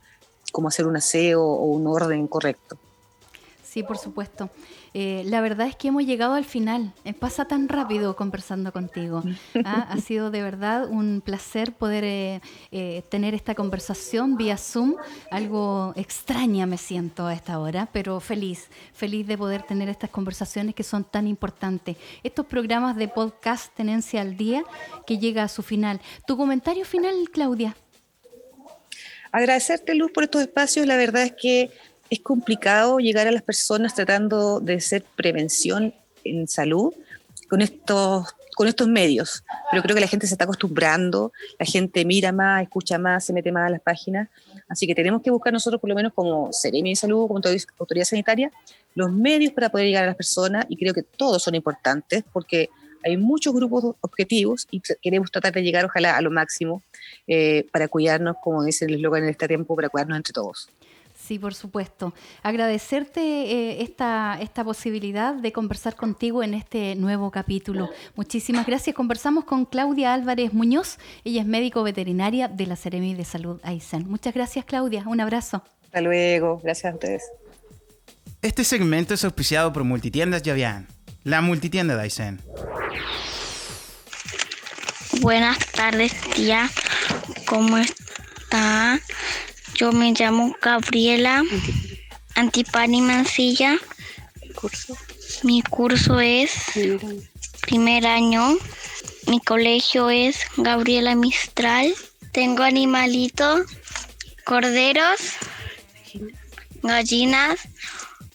cómo 0.53 0.69
hacer 0.69 0.87
un 0.87 0.97
aseo 0.97 1.43
o 1.43 1.65
un 1.67 1.89
orden 1.89 2.29
correcto. 2.29 2.79
Sí, 3.75 3.83
por 3.83 3.99
supuesto. 3.99 4.51
Eh, 4.95 5.25
la 5.27 5.41
verdad 5.41 5.67
es 5.67 5.75
que 5.75 5.89
hemos 5.89 6.07
llegado 6.07 6.35
al 6.35 6.45
final. 6.45 6.93
Eh, 7.05 7.13
pasa 7.13 7.47
tan 7.47 7.69
rápido 7.69 8.15
conversando 8.15 8.73
contigo. 8.73 9.25
Ah, 9.65 9.89
Ha 9.91 9.99
sido 9.99 10.31
de 10.31 10.43
verdad 10.43 10.89
un 10.89 11.21
placer 11.25 11.73
poder 11.73 12.05
eh, 12.05 12.41
eh, 12.71 13.03
tener 13.09 13.35
esta 13.35 13.57
conversación 13.57 14.37
vía 14.37 14.59
Zoom. 14.59 14.95
Algo 15.33 15.93
extraña 15.97 16.67
me 16.67 16.79
siento 16.79 17.27
a 17.27 17.35
esta 17.35 17.59
hora, 17.59 17.89
pero 17.93 18.21
feliz, 18.21 18.69
feliz 18.93 19.27
de 19.27 19.37
poder 19.37 19.65
tener 19.65 19.89
estas 19.89 20.11
conversaciones 20.11 20.77
que 20.77 20.85
son 20.85 21.03
tan 21.03 21.27
importantes. 21.27 21.97
Estos 22.23 22.47
programas 22.47 22.95
de 22.95 23.09
podcast 23.09 23.75
Tenencia 23.75 24.21
al 24.21 24.37
Día 24.37 24.63
que 25.05 25.19
llega 25.19 25.43
a 25.43 25.49
su 25.49 25.65
final. 25.65 26.01
¿Tu 26.29 26.37
comentario 26.37 26.85
final, 26.85 27.15
Claudia? 27.33 27.75
Agradecerte, 29.33 29.97
Luz, 29.97 30.13
por 30.13 30.23
estos 30.23 30.43
espacios. 30.43 30.87
La 30.87 30.97
verdad 30.97 31.25
es 31.25 31.33
que 31.33 31.73
es 32.11 32.21
complicado 32.21 32.99
llegar 32.99 33.27
a 33.27 33.33
las 33.33 33.43
personas 33.43 33.95
tratando 33.95 34.61
de 34.61 34.75
hacer 34.75 35.05
prevención 35.17 35.95
en 36.25 36.49
salud 36.49 36.93
con 37.49 37.61
estos, 37.61 38.35
con 38.55 38.69
estos 38.69 38.89
medios. 38.89 39.45
Pero 39.71 39.83
creo 39.83 39.95
que 39.95 40.01
la 40.01 40.07
gente 40.07 40.27
se 40.27 40.35
está 40.35 40.45
acostumbrando, 40.45 41.33
la 41.59 41.67
gente 41.67 42.05
mira 42.05 42.33
más, 42.33 42.63
escucha 42.63 42.99
más, 42.99 43.25
se 43.25 43.33
mete 43.33 43.53
más 43.53 43.69
a 43.69 43.71
las 43.71 43.81
páginas. 43.81 44.29
Así 44.69 44.87
que 44.87 44.95
tenemos 44.95 45.23
que 45.23 45.31
buscar 45.31 45.53
nosotros, 45.53 45.81
por 45.81 45.91
lo 45.91 45.97
menos 45.97 46.13
como 46.15 46.53
Seremi 46.53 46.91
de 46.91 46.97
Salud, 46.97 47.29
como 47.29 47.41
autoridad 47.79 48.05
sanitaria, 48.05 48.51
los 48.95 49.13
medios 49.13 49.53
para 49.53 49.69
poder 49.69 49.87
llegar 49.87 50.05
a 50.05 50.09
las 50.09 50.17
personas 50.17 50.67
y 50.69 50.77
creo 50.77 50.95
que 50.95 51.03
todos 51.03 51.43
son 51.43 51.55
importantes 51.55 52.25
porque 52.33 52.71
hay 53.05 53.19
muchos 53.19 53.53
grupos 53.53 53.97
objetivos 54.01 54.67
y 54.71 54.81
queremos 55.03 55.31
tratar 55.31 55.53
de 55.53 55.63
llegar 55.63 55.85
ojalá 55.85 56.17
a 56.17 56.23
lo 56.23 56.31
máximo 56.31 56.83
eh, 57.27 57.67
para 57.71 57.87
cuidarnos, 57.87 58.37
como 58.43 58.65
dice 58.65 58.87
el 58.87 58.95
eslogan 58.95 59.25
en 59.25 59.31
este 59.31 59.47
tiempo, 59.47 59.77
para 59.77 59.91
cuidarnos 59.91 60.17
entre 60.17 60.33
todos. 60.33 60.71
Sí, 61.27 61.39
por 61.39 61.55
supuesto. 61.55 62.13
Agradecerte 62.43 63.21
eh, 63.21 63.83
esta, 63.83 64.37
esta 64.43 64.63
posibilidad 64.63 65.35
de 65.35 65.53
conversar 65.53 65.97
contigo 65.97 66.43
en 66.43 66.53
este 66.53 66.97
nuevo 66.97 67.31
capítulo. 67.31 67.89
Muchísimas 68.15 68.67
gracias. 68.67 68.95
Conversamos 68.95 69.45
con 69.45 69.65
Claudia 69.65 70.13
Álvarez 70.13 70.53
Muñoz. 70.53 70.99
Ella 71.25 71.41
es 71.41 71.47
médico 71.47 71.83
veterinaria 71.83 72.47
de 72.49 72.67
la 72.67 72.77
Seremi 72.77 73.15
de 73.15 73.25
Salud 73.25 73.59
Aysén. 73.63 74.07
Muchas 74.07 74.35
gracias, 74.35 74.67
Claudia. 74.67 75.05
Un 75.07 75.23
abrazo. 75.23 75.63
Hasta 75.85 76.03
luego. 76.03 76.61
Gracias 76.63 76.93
a 76.93 76.95
ustedes. 76.95 77.23
Este 78.43 78.63
segmento 78.63 79.15
es 79.15 79.25
auspiciado 79.25 79.73
por 79.73 79.85
Multitiendas 79.85 80.43
Yavian, 80.43 80.87
la 81.23 81.41
multitienda 81.41 81.97
de 81.97 82.03
Aysén. 82.03 82.43
Buenas 85.23 85.57
tardes, 85.73 86.13
tía. 86.35 86.69
¿Cómo 87.47 87.79
está? 87.79 89.01
Yo 89.75 89.91
me 89.91 90.13
llamo 90.13 90.55
Gabriela 90.63 91.43
Antipani 92.37 93.01
Mancilla. 93.01 93.77
Mi 95.43 95.63
curso 95.63 96.21
es 96.21 96.53
primer 97.61 98.07
año. 98.07 98.57
Mi 99.27 99.41
colegio 99.41 100.11
es 100.11 100.39
Gabriela 100.57 101.17
Mistral. 101.17 101.93
Tengo 102.31 102.63
animalitos, 102.63 103.63
corderos, 104.45 105.21
gallinas, 106.83 107.59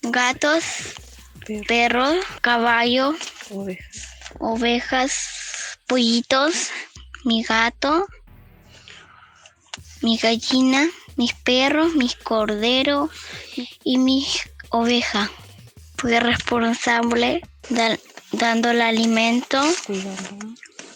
gatos, 0.02 0.63
perros, 1.67 2.17
caballos, 2.41 3.15
ovejas, 4.39 5.78
pollitos, 5.88 6.69
mi 7.23 7.43
gato, 7.43 8.08
mi 10.02 10.17
gallina, 10.17 10.88
mis 11.20 11.34
perros, 11.34 11.96
mis 11.96 12.16
corderos 12.16 13.10
y 13.84 13.98
mi 13.98 14.26
oveja. 14.70 15.30
Fui 15.98 16.18
responsable 16.18 17.42
da- 17.70 18.00
dándole 18.32 18.84
alimento, 18.84 19.62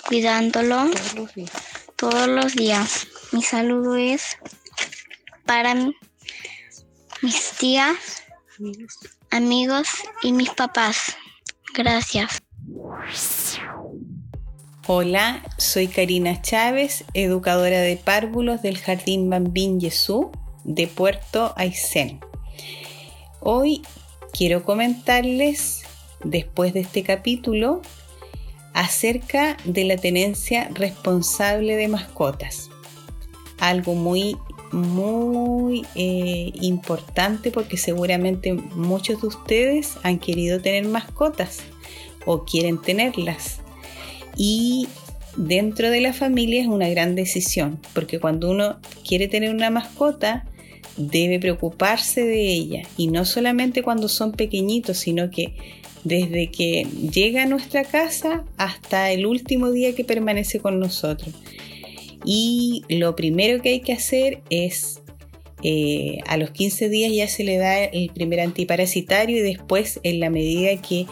cuidándolo 0.07 0.89
todos 1.97 2.27
los 2.29 2.55
días. 2.55 3.07
Mi 3.33 3.43
saludo 3.43 3.97
es 3.97 4.37
para 5.45 5.75
mis 7.21 7.51
tías, 7.59 7.97
amigos 9.29 9.89
y 10.21 10.31
mis 10.31 10.51
papás. 10.51 11.17
Gracias. 11.73 12.41
Hola, 14.85 15.41
soy 15.57 15.87
Karina 15.87 16.41
Chávez, 16.41 17.05
educadora 17.13 17.79
de 17.79 17.95
párvulos 17.95 18.61
del 18.61 18.77
Jardín 18.77 19.29
Bambín 19.29 19.79
Yesú 19.79 20.29
de 20.65 20.87
Puerto 20.87 21.53
Aysén. 21.55 22.19
Hoy 23.39 23.81
quiero 24.33 24.65
comentarles, 24.65 25.83
después 26.25 26.73
de 26.73 26.81
este 26.81 27.01
capítulo, 27.01 27.81
acerca 28.73 29.55
de 29.63 29.85
la 29.85 29.95
tenencia 29.95 30.69
responsable 30.73 31.77
de 31.77 31.87
mascotas. 31.87 32.69
Algo 33.59 33.95
muy, 33.95 34.35
muy 34.73 35.87
eh, 35.95 36.51
importante 36.55 37.51
porque 37.51 37.77
seguramente 37.77 38.51
muchos 38.51 39.21
de 39.21 39.27
ustedes 39.27 39.93
han 40.03 40.19
querido 40.19 40.59
tener 40.59 40.83
mascotas 40.89 41.59
o 42.25 42.43
quieren 42.43 42.81
tenerlas 42.81 43.62
y 44.37 44.87
dentro 45.37 45.89
de 45.89 46.01
la 46.01 46.13
familia 46.13 46.61
es 46.61 46.67
una 46.67 46.89
gran 46.89 47.15
decisión, 47.15 47.79
porque 47.93 48.19
cuando 48.19 48.49
uno 48.49 48.79
quiere 49.07 49.27
tener 49.27 49.53
una 49.53 49.69
mascota, 49.69 50.45
debe 50.97 51.39
preocuparse 51.39 52.23
de 52.23 52.53
ella 52.53 52.83
y 52.97 53.07
no 53.07 53.25
solamente 53.25 53.81
cuando 53.81 54.07
son 54.07 54.31
pequeñitos, 54.31 54.97
sino 54.97 55.29
que 55.31 55.55
desde 56.03 56.51
que 56.51 56.85
llega 57.11 57.43
a 57.43 57.47
nuestra 57.47 57.83
casa 57.83 58.43
hasta 58.57 59.11
el 59.11 59.25
último 59.25 59.71
día 59.71 59.95
que 59.95 60.03
permanece 60.03 60.59
con 60.59 60.79
nosotros. 60.79 61.33
Y 62.25 62.83
lo 62.89 63.15
primero 63.15 63.61
que 63.61 63.69
hay 63.69 63.79
que 63.81 63.93
hacer 63.93 64.41
es, 64.49 65.01
eh, 65.63 66.19
a 66.27 66.35
los 66.35 66.51
15 66.51 66.89
días 66.89 67.11
ya 67.13 67.27
se 67.27 67.43
le 67.43 67.57
da 67.57 67.83
el 67.83 68.09
primer 68.09 68.41
antiparasitario 68.41 69.37
y 69.37 69.41
después 69.41 69.99
en 70.03 70.19
la 70.19 70.29
medida 70.29 70.81
que 70.81 71.05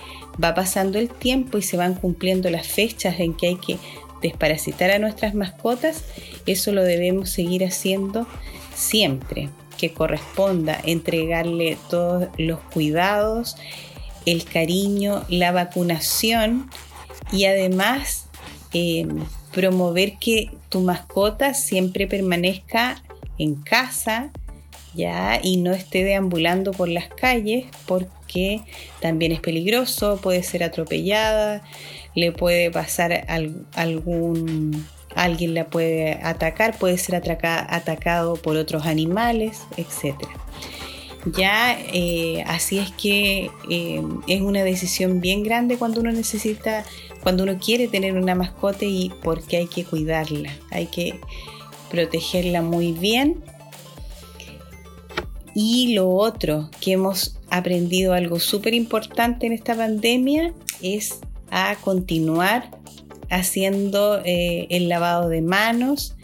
va 0.43 0.53
pasando 0.53 0.99
el 0.99 1.09
tiempo 1.09 1.57
y 1.57 1.61
se 1.61 1.77
van 1.77 1.95
cumpliendo 1.95 2.49
las 2.49 2.67
fechas 2.67 3.19
en 3.19 3.33
que 3.33 3.47
hay 3.47 3.55
que 3.55 3.77
desparasitar 4.21 4.91
a 4.91 4.99
nuestras 4.99 5.33
mascotas, 5.33 6.03
eso 6.45 6.71
lo 6.73 6.83
debemos 6.83 7.29
seguir 7.29 7.63
haciendo 7.63 8.27
siempre 8.75 9.49
que 9.77 9.93
corresponda 9.93 10.79
entregarle 10.85 11.77
todos 11.89 12.27
los 12.37 12.59
cuidados, 12.59 13.55
el 14.25 14.43
cariño, 14.43 15.25
la 15.29 15.51
vacunación 15.51 16.69
y 17.31 17.45
además 17.45 18.27
eh, 18.73 19.07
promover 19.53 20.17
que 20.19 20.51
tu 20.69 20.81
mascota 20.81 21.53
siempre 21.53 22.05
permanezca 22.05 23.01
en 23.37 23.55
casa 23.55 24.31
ya 24.93 25.39
y 25.41 25.57
no 25.57 25.71
esté 25.71 26.03
deambulando 26.03 26.71
por 26.71 26.89
las 26.89 27.07
calles 27.07 27.65
porque 27.85 28.61
también 28.99 29.31
es 29.31 29.39
peligroso, 29.39 30.19
puede 30.21 30.43
ser 30.43 30.63
atropellada, 30.63 31.63
le 32.15 32.31
puede 32.31 32.71
pasar 32.71 33.25
algún 33.73 34.85
alguien 35.15 35.53
la 35.53 35.67
puede 35.67 36.13
atacar, 36.23 36.77
puede 36.77 36.97
ser 36.97 37.15
atacado 37.15 38.35
por 38.35 38.55
otros 38.55 38.85
animales, 38.85 39.63
etc. 39.77 40.15
Ya 41.37 41.77
eh, 41.93 42.43
así 42.47 42.79
es 42.79 42.91
que 42.91 43.51
eh, 43.69 44.01
es 44.27 44.41
una 44.41 44.63
decisión 44.63 45.21
bien 45.21 45.43
grande 45.43 45.77
cuando 45.77 46.01
uno 46.01 46.11
necesita, 46.11 46.83
cuando 47.21 47.43
uno 47.43 47.57
quiere 47.59 47.87
tener 47.87 48.13
una 48.13 48.35
mascota 48.35 48.85
y 48.85 49.11
porque 49.21 49.57
hay 49.57 49.67
que 49.67 49.85
cuidarla, 49.85 50.51
hay 50.71 50.87
que 50.87 51.19
protegerla 51.91 52.61
muy 52.61 52.93
bien. 52.93 53.43
Y 55.53 55.93
lo 55.93 56.09
otro 56.09 56.69
que 56.79 56.93
hemos 56.93 57.37
aprendido 57.49 58.13
algo 58.13 58.39
súper 58.39 58.73
importante 58.73 59.45
en 59.45 59.53
esta 59.53 59.75
pandemia 59.75 60.53
es 60.81 61.19
a 61.49 61.75
continuar 61.83 62.71
haciendo 63.29 64.21
eh, 64.23 64.67
el 64.69 64.87
lavado 64.89 65.29
de 65.29 65.41
manos. 65.41 66.15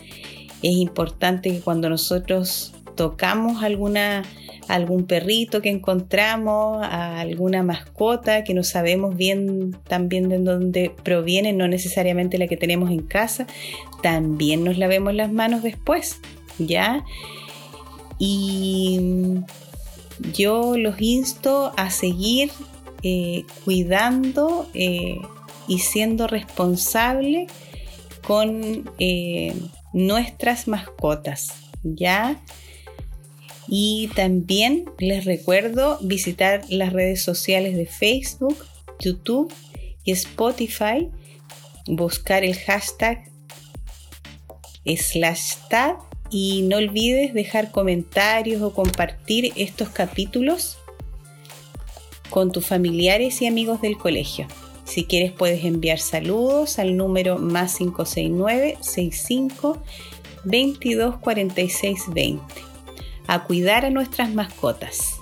Es 0.64 0.76
importante 0.76 1.52
que 1.52 1.60
cuando 1.60 1.90
nosotros 1.90 2.74
tocamos 2.96 3.64
alguna, 3.64 4.24
algún 4.68 5.06
perrito 5.06 5.62
que 5.62 5.70
encontramos, 5.70 6.84
a 6.84 7.20
alguna 7.20 7.64
mascota 7.64 8.44
que 8.44 8.54
no 8.54 8.64
sabemos 8.64 9.16
bien 9.16 9.78
también 9.88 10.30
de 10.30 10.40
dónde 10.40 10.92
proviene, 11.04 11.54
no 11.54 11.68
necesariamente 11.68 12.38
la 12.38 12.48
que 12.48 12.58
tenemos 12.58 12.90
en 12.90 13.04
casa, 13.04 13.48
también 14.02 14.64
nos 14.64 14.78
lavemos 14.78 15.14
las 15.14 15.32
manos 15.32 15.64
después, 15.64 16.20
¿ya? 16.58 17.06
Y 18.20 19.00
yo 20.34 20.78
los 20.78 21.00
insto 21.02 21.72
a 21.78 21.92
seguir 21.92 22.52
eh, 23.04 23.46
cuidando 23.64 24.68
eh, 24.74 25.20
y 25.68 25.80
siendo 25.80 26.28
responsable 26.28 27.48
con 28.26 28.90
eh, 29.00 29.54
nuestras 29.94 30.68
mascotas, 30.68 31.54
¿ya? 31.84 32.42
Y 33.68 34.10
también 34.16 34.86
les 34.98 35.26
recuerdo 35.26 36.00
visitar 36.02 36.64
las 36.70 36.94
redes 36.94 37.22
sociales 37.22 37.76
de 37.76 37.86
Facebook, 37.86 38.58
YouTube 39.00 39.54
y 40.04 40.12
Spotify, 40.14 41.10
buscar 41.86 42.44
el 42.44 42.56
hashtag 42.56 43.27
slash 44.96 45.56
tab 45.70 45.98
y 46.30 46.64
no 46.64 46.78
olvides 46.78 47.34
dejar 47.34 47.72
comentarios 47.72 48.62
o 48.62 48.74
compartir 48.74 49.52
estos 49.56 49.90
capítulos 49.90 50.78
con 52.30 52.52
tus 52.52 52.66
familiares 52.66 53.42
y 53.42 53.48
amigos 53.48 53.82
del 53.82 53.98
colegio. 53.98 54.48
Si 54.84 55.06
quieres 55.06 55.32
puedes 55.32 55.66
enviar 55.66 56.00
saludos 56.00 56.80
al 56.80 56.96
número 56.96 57.38
más 57.38 57.78
569 57.78 58.78
65 58.82 59.82
22 60.46 61.18
46 61.18 62.04
20. 62.14 62.42
A 63.28 63.44
cuidar 63.44 63.86
a 63.86 63.90
nuestras 63.90 64.34
mascotas. 64.34 65.16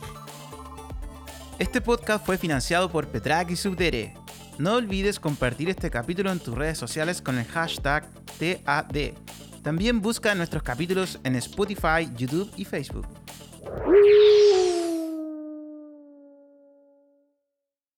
Este 1.57 1.81
podcast 1.81 2.25
fue 2.25 2.37
financiado 2.37 2.91
por 2.91 3.07
Petrak 3.07 3.49
y 3.49 3.55
Subdere. 3.55 4.13
No 4.57 4.75
olvides 4.75 5.19
compartir 5.19 5.69
este 5.69 5.89
capítulo 5.89 6.31
en 6.31 6.39
tus 6.39 6.53
redes 6.53 6.77
sociales 6.77 7.21
con 7.21 7.39
el 7.39 7.45
hashtag 7.45 8.07
TAD. 8.37 9.24
También 9.65 9.99
busca 9.99 10.35
nuestros 10.35 10.61
capítulos 10.61 11.19
en 11.23 11.35
Spotify, 11.37 12.07
YouTube 12.15 12.51
y 12.55 12.65
Facebook. 12.65 13.07